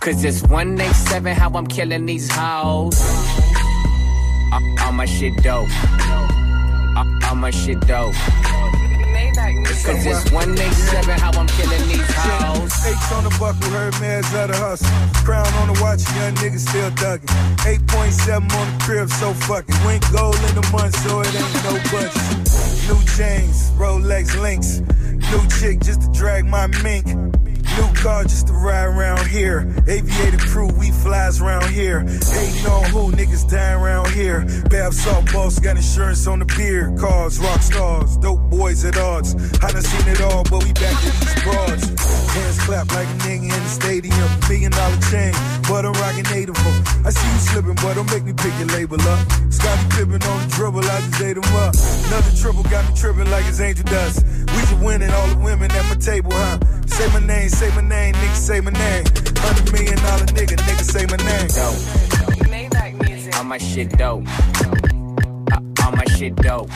Cause 0.00 0.24
it's 0.24 0.40
187 0.40 1.34
how 1.36 1.50
I'm 1.50 1.66
killing 1.66 2.06
these 2.06 2.30
hoes. 2.32 2.98
All 4.82 4.92
my 4.92 5.04
shit 5.04 5.36
dope. 5.42 5.68
All 7.28 7.36
my 7.36 7.50
shit 7.50 7.78
dope. 7.80 8.14
Cause 9.84 10.06
it's 10.06 10.32
187 10.32 11.18
how 11.18 11.38
I'm 11.38 11.46
killing 11.48 11.86
these 11.86 12.14
hoes. 12.16 12.72
H 12.86 13.12
on 13.12 13.24
the 13.24 13.36
buckle, 13.38 13.68
heard 13.68 13.92
man's 14.00 14.32
out 14.32 14.48
of 14.48 14.56
hustle. 14.56 14.88
Crown 15.22 15.46
on 15.60 15.74
the 15.74 15.82
watch, 15.82 16.00
young 16.16 16.34
niggas 16.36 16.66
still 16.66 16.90
ducking. 16.92 17.28
8.7 17.58 18.40
on 18.40 18.48
the 18.48 18.84
crib, 18.84 19.10
so 19.10 19.34
fucking. 19.34 19.76
Went 19.84 20.02
gold 20.10 20.36
in 20.48 20.54
the 20.54 20.66
month, 20.72 20.96
so 21.04 21.20
it 21.20 21.28
ain't 21.28 21.64
no 21.64 21.76
budget. 21.92 22.16
New 22.88 23.04
chains, 23.16 23.70
Rolex 23.72 24.40
links. 24.40 24.80
New 25.30 25.46
chick 25.60 25.80
just 25.80 26.00
to 26.00 26.08
drag 26.18 26.46
my 26.46 26.68
mink. 26.82 27.06
New 27.80 27.94
car 27.94 28.24
just 28.24 28.48
to 28.48 28.52
ride 28.52 28.84
around 28.84 29.26
here. 29.26 29.66
Aviator 29.88 30.36
crew, 30.36 30.68
we 30.78 30.90
flies 30.90 31.40
around 31.40 31.70
here. 31.70 32.00
Hating 32.00 32.66
on 32.66 32.84
who, 32.90 33.10
niggas 33.12 33.48
dying 33.48 33.80
around 33.80 34.10
here. 34.10 34.44
Bab 34.68 34.92
salt 34.92 35.32
boss 35.32 35.58
got 35.58 35.76
insurance 35.76 36.26
on 36.26 36.40
the 36.40 36.44
beer. 36.44 36.94
Cars, 36.98 37.38
rock 37.38 37.62
stars, 37.62 38.18
dope 38.18 38.42
boys 38.50 38.84
at 38.84 38.98
odds. 38.98 39.34
I 39.62 39.72
done 39.72 39.82
seen 39.82 40.12
it 40.12 40.20
all, 40.20 40.44
but 40.44 40.62
we 40.62 40.72
back 40.74 40.92
to 41.00 41.10
these 41.24 41.42
broads. 41.42 41.88
Hands 42.34 42.58
clap 42.64 42.92
like 42.92 43.08
a 43.08 43.18
nigga 43.24 43.44
in 43.44 43.62
the 43.64 43.68
stadium. 43.68 44.28
Million 44.48 44.72
dollar 44.72 45.00
chain, 45.10 45.32
but 45.66 45.86
I'm 45.86 45.94
rocking 45.94 46.28
native. 46.30 46.59
I 47.10 47.12
see 47.12 47.26
you 47.26 47.38
slipping, 47.40 47.74
boy, 47.74 47.92
don't 47.94 48.08
make 48.12 48.22
me 48.22 48.32
pick 48.32 48.56
your 48.60 48.68
label 48.68 48.94
up. 49.02 49.18
Scottie 49.50 49.88
Pippen 49.90 50.22
on 50.22 50.46
the 50.46 50.54
dribble, 50.54 50.78
I 50.78 51.00
just 51.00 51.20
ate 51.20 51.36
him 51.36 51.54
up. 51.58 51.74
Another 52.06 52.30
triple 52.38 52.62
got 52.70 52.88
me 52.88 52.94
tripping 52.94 53.28
like 53.32 53.44
it's 53.46 53.58
angel 53.58 53.84
dust. 53.86 54.22
We 54.22 54.60
just 54.62 54.78
winning 54.78 55.10
all 55.10 55.26
the 55.26 55.38
women 55.38 55.72
at 55.72 55.88
my 55.88 55.96
table, 55.96 56.30
huh? 56.30 56.60
Say 56.86 57.08
my 57.10 57.18
name, 57.18 57.48
say 57.48 57.68
my 57.74 57.80
name, 57.80 58.14
nigga, 58.14 58.36
say 58.36 58.60
my 58.60 58.70
name. 58.70 59.04
Hundred 59.42 59.72
million 59.72 59.98
dollar 60.06 60.26
nigga, 60.38 60.54
nigga, 60.54 60.84
say 60.86 61.04
my 61.10 61.18
name. 61.26 61.50
Dope. 61.50 63.34
All 63.34 63.44
my 63.44 63.58
shit 63.58 63.90
dope. 63.98 64.28
Uh, 65.50 65.84
all 65.84 65.90
my 65.90 66.04
shit 66.14 66.36
dope. 66.36 66.70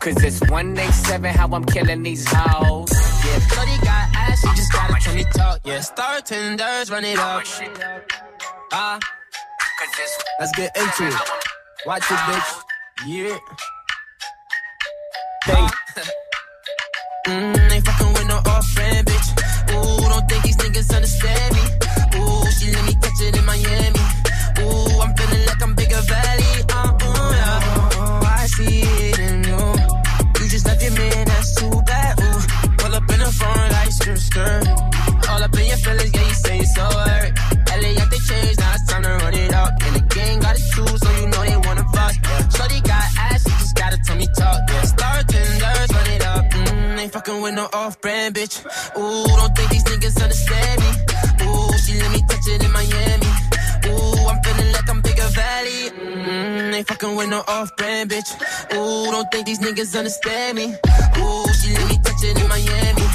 Cause 0.00 0.24
it's 0.24 0.40
187 0.48 1.34
how 1.34 1.48
I'm 1.48 1.66
killing 1.66 2.02
these 2.02 2.24
hoes. 2.26 2.90
Yeah, 2.90 3.38
Shorty 3.52 3.76
got 3.84 4.08
ass, 4.16 4.42
you 4.42 4.54
just 4.54 4.72
gotta 4.72 4.94
tell 4.94 5.14
me 5.14 5.24
talk. 5.24 5.60
Yeah, 5.62 5.80
star 5.80 6.22
tenders, 6.22 6.90
run 6.90 7.04
it 7.04 7.18
up. 7.18 7.44
Ah, 8.74 8.98
let's 10.40 10.56
get 10.56 10.74
into 10.74 11.06
it. 11.06 11.14
Watch 11.84 12.10
it, 12.10 12.16
bitch. 12.16 12.62
Yeah. 13.06 13.38
Hey. 15.44 15.66
Mm, 17.28 17.70
ain't 17.70 17.86
fucking 17.86 18.12
with 18.14 18.26
no 18.26 18.38
off 18.50 18.66
friend, 18.70 19.06
bitch. 19.06 19.28
Ooh, 19.70 20.08
don't 20.10 20.28
think 20.28 20.42
these 20.42 20.56
niggas 20.56 20.92
understand 20.92 21.54
me. 21.54 21.62
Ooh, 22.18 22.50
she 22.58 22.72
let 22.72 22.84
me 22.84 22.94
catch 22.94 23.20
it 23.20 23.38
in 23.38 23.44
Miami. 23.44 24.01
With 47.42 47.54
no 47.54 47.68
off-brand 47.72 48.34
bitch. 48.36 48.64
Ooh, 48.96 49.26
don't 49.26 49.56
think 49.56 49.70
these 49.70 49.84
niggas 49.84 50.22
understand 50.22 50.80
me. 50.80 50.90
Ooh, 51.44 51.78
she 51.78 51.98
let 52.00 52.12
me 52.12 52.20
touch 52.28 52.46
it 52.46 52.64
in 52.64 52.70
Miami. 52.70 53.30
Ooh, 53.90 54.28
I'm 54.30 54.40
feeling 54.42 54.72
like 54.72 54.88
I'm 54.88 55.00
bigger 55.00 55.28
valley. 55.34 55.90
Mm, 55.90 56.74
ain't 56.74 56.86
fucking 56.86 57.16
with 57.16 57.28
no 57.28 57.42
off-brand 57.48 58.10
bitch. 58.10 58.30
Ooh, 58.74 59.10
don't 59.10 59.30
think 59.32 59.46
these 59.46 59.58
niggas 59.58 59.96
understand 59.98 60.56
me. 60.56 60.66
Ooh, 61.18 61.46
she 61.60 61.74
let 61.74 61.88
me 61.90 61.98
touch 62.04 62.22
it 62.22 62.40
in 62.40 62.48
Miami. 62.48 63.06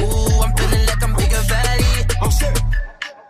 Ooh, 0.00 0.42
I'm 0.44 0.54
feeling 0.56 0.86
like 0.86 1.02
I'm 1.02 1.14
bigger 1.16 1.42
valley. 1.48 2.06
I'm 2.20 2.30
sick. 2.30 2.56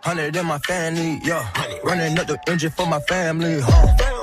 Hundred 0.03 0.35
in 0.35 0.45
my 0.45 0.59
family, 0.59 1.21
yeah. 1.23 1.47
Running 1.83 2.19
up 2.19 2.27
the 2.27 2.37
engine 2.47 2.71
for 2.71 2.85
my 2.87 2.99
family, 3.01 3.61
huh? 3.61 4.20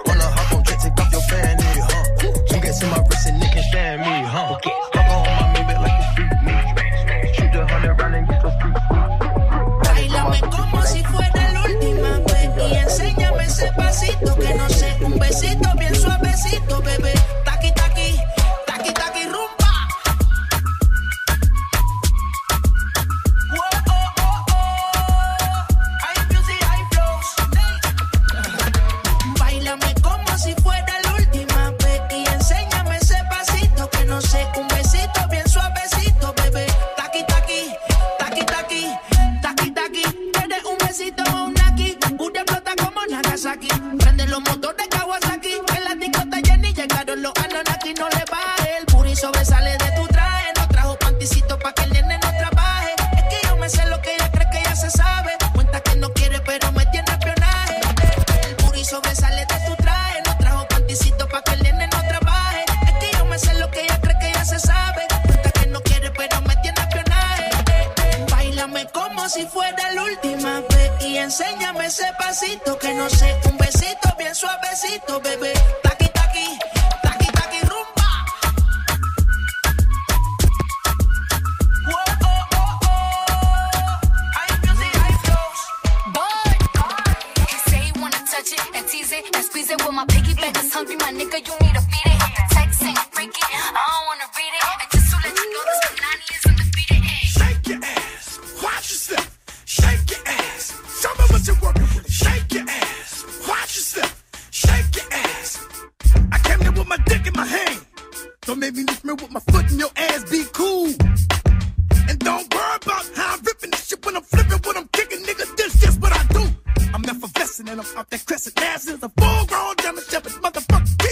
And 117.69 117.81
I'm 117.81 117.99
off 117.99 118.09
that 118.11 118.25
crescent. 118.25 118.61
Ass 118.61 118.89
is 118.89 119.03
a 119.03 119.09
full 119.09 119.47
grown 119.47 119.75
German 119.81 120.03
shepherd. 120.09 120.33
Motherfucker, 120.43 121.08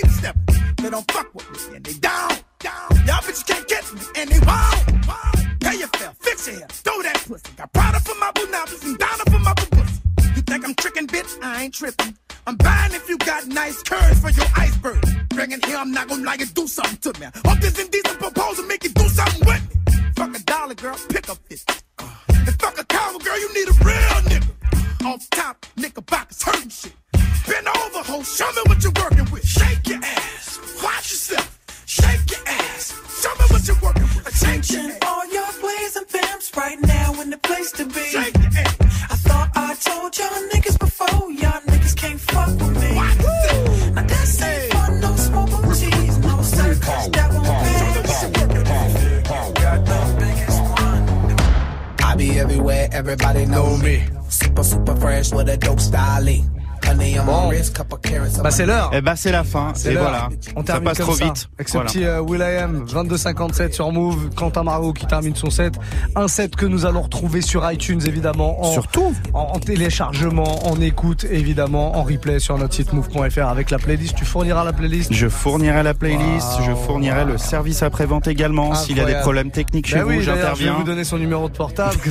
c'est 58.56 58.66
l'heure. 58.66 58.90
Eh 58.94 59.00
bah 59.02 59.16
c'est 59.16 59.32
la 59.32 59.44
fin. 59.44 59.72
Et 59.84 59.94
voilà. 59.94 60.30
On 60.54 60.64
ça 60.64 60.80
passe 60.80 60.98
trop 60.98 61.12
vite. 61.12 61.48
Avec 61.58 61.68
ce 61.68 61.78
petit 61.78 62.04
euh, 62.04 62.20
Will.i.am 62.20 62.86
22,57 62.86 63.72
sur 63.72 63.92
Move. 63.92 64.30
Quentin 64.34 64.62
Margot 64.62 64.92
qui 64.92 65.06
termine 65.06 65.36
son 65.36 65.50
set. 65.50 65.74
Un 66.14 66.26
set 66.28 66.56
que 66.56 66.64
nous 66.64 66.86
allons 66.86 67.02
retrouver 67.02 67.42
sur 67.42 67.70
iTunes 67.70 68.00
évidemment. 68.06 68.64
En, 68.64 68.72
Surtout. 68.72 69.14
En, 69.34 69.58
téléchargement, 69.58 70.66
en 70.66 70.80
écoute 70.80 71.26
évidemment, 71.30 71.96
en 71.98 72.02
replay 72.02 72.38
sur 72.38 72.56
notre 72.56 72.74
site 72.74 72.92
move.fr 72.92 73.46
avec 73.46 73.70
la 73.70 73.78
playlist. 73.78 74.14
Tu 74.14 74.24
fourniras 74.24 74.64
la 74.64 74.72
playlist? 74.72 75.12
Je 75.12 75.28
fournirai 75.28 75.82
la 75.82 75.94
playlist. 75.94 76.62
Je 76.64 76.72
fournirai 76.72 77.24
le 77.24 77.36
service 77.36 77.82
après-vente 77.82 78.26
également. 78.26 78.74
S'il 78.74 78.96
y 78.96 79.00
a 79.00 79.04
des 79.04 79.16
problèmes 79.16 79.50
techniques 79.50 79.86
chez 79.86 79.96
bah 79.96 80.04
vous, 80.04 80.20
j'interviens. 80.20 80.54
Je 80.54 80.72
vais 80.72 80.78
vous 80.78 80.84
donner 80.84 81.04
son 81.04 81.18
numéro 81.18 81.48
de 81.48 81.54
portable. 81.54 81.96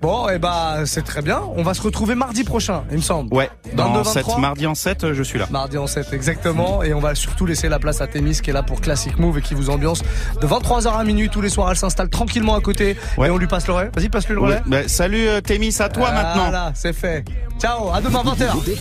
bon, 0.00 0.28
et 0.28 0.34
eh 0.34 0.38
bah 0.38 0.78
c'est 0.86 1.04
très 1.04 1.22
bien. 1.22 1.40
On 1.56 1.62
va 1.62 1.74
se 1.74 1.82
retrouver 1.82 2.14
mardi 2.14 2.44
prochain, 2.44 2.84
il 2.90 2.96
me 2.96 3.02
semble. 3.02 3.34
Ouais, 3.34 3.50
dans 3.74 4.04
7, 4.04 4.38
mardi 4.38 4.66
en 4.66 4.74
7, 4.74 5.12
je 5.12 5.22
suis 5.22 5.38
là. 5.38 5.46
Mardi 5.50 5.78
en 5.78 5.86
7, 5.86 6.12
exactement. 6.12 6.82
Et 6.82 6.94
on 6.94 7.00
va 7.00 7.14
surtout 7.14 7.46
laisser 7.46 7.68
la 7.68 7.78
place 7.78 8.00
à 8.00 8.06
Témis 8.06 8.40
qui 8.40 8.50
est 8.50 8.52
là 8.52 8.62
pour 8.62 8.80
Classic 8.80 9.18
Move 9.18 9.38
et 9.38 9.42
qui 9.42 9.54
vous 9.54 9.70
ambiance 9.70 10.02
de 10.40 10.46
23h 10.46 10.92
à 10.92 11.04
minuit 11.04 11.28
tous 11.28 11.40
les 11.40 11.48
soirs. 11.48 11.70
Elle 11.70 11.76
s'installe 11.76 12.08
tranquillement 12.08 12.54
à 12.54 12.60
côté 12.60 12.90
et 12.90 13.30
on 13.30 13.36
lui 13.36 13.46
passe 13.46 13.66
le 13.66 13.74
relais. 13.74 13.90
Vas-y, 13.94 14.08
passe-lui 14.08 14.34
le 14.34 14.40
relais. 14.40 14.62
Bah, 14.66 14.88
salut 14.88 15.28
euh, 15.28 15.40
Témis, 15.40 15.76
à 15.80 15.88
toi 15.88 16.10
maintenant. 16.12 16.44
Voilà, 16.44 16.72
c'est 16.74 16.92
fait. 16.92 17.24
Ciao, 17.60 17.90
à 17.92 18.00
demain 18.00 18.22
20h. 18.22 18.76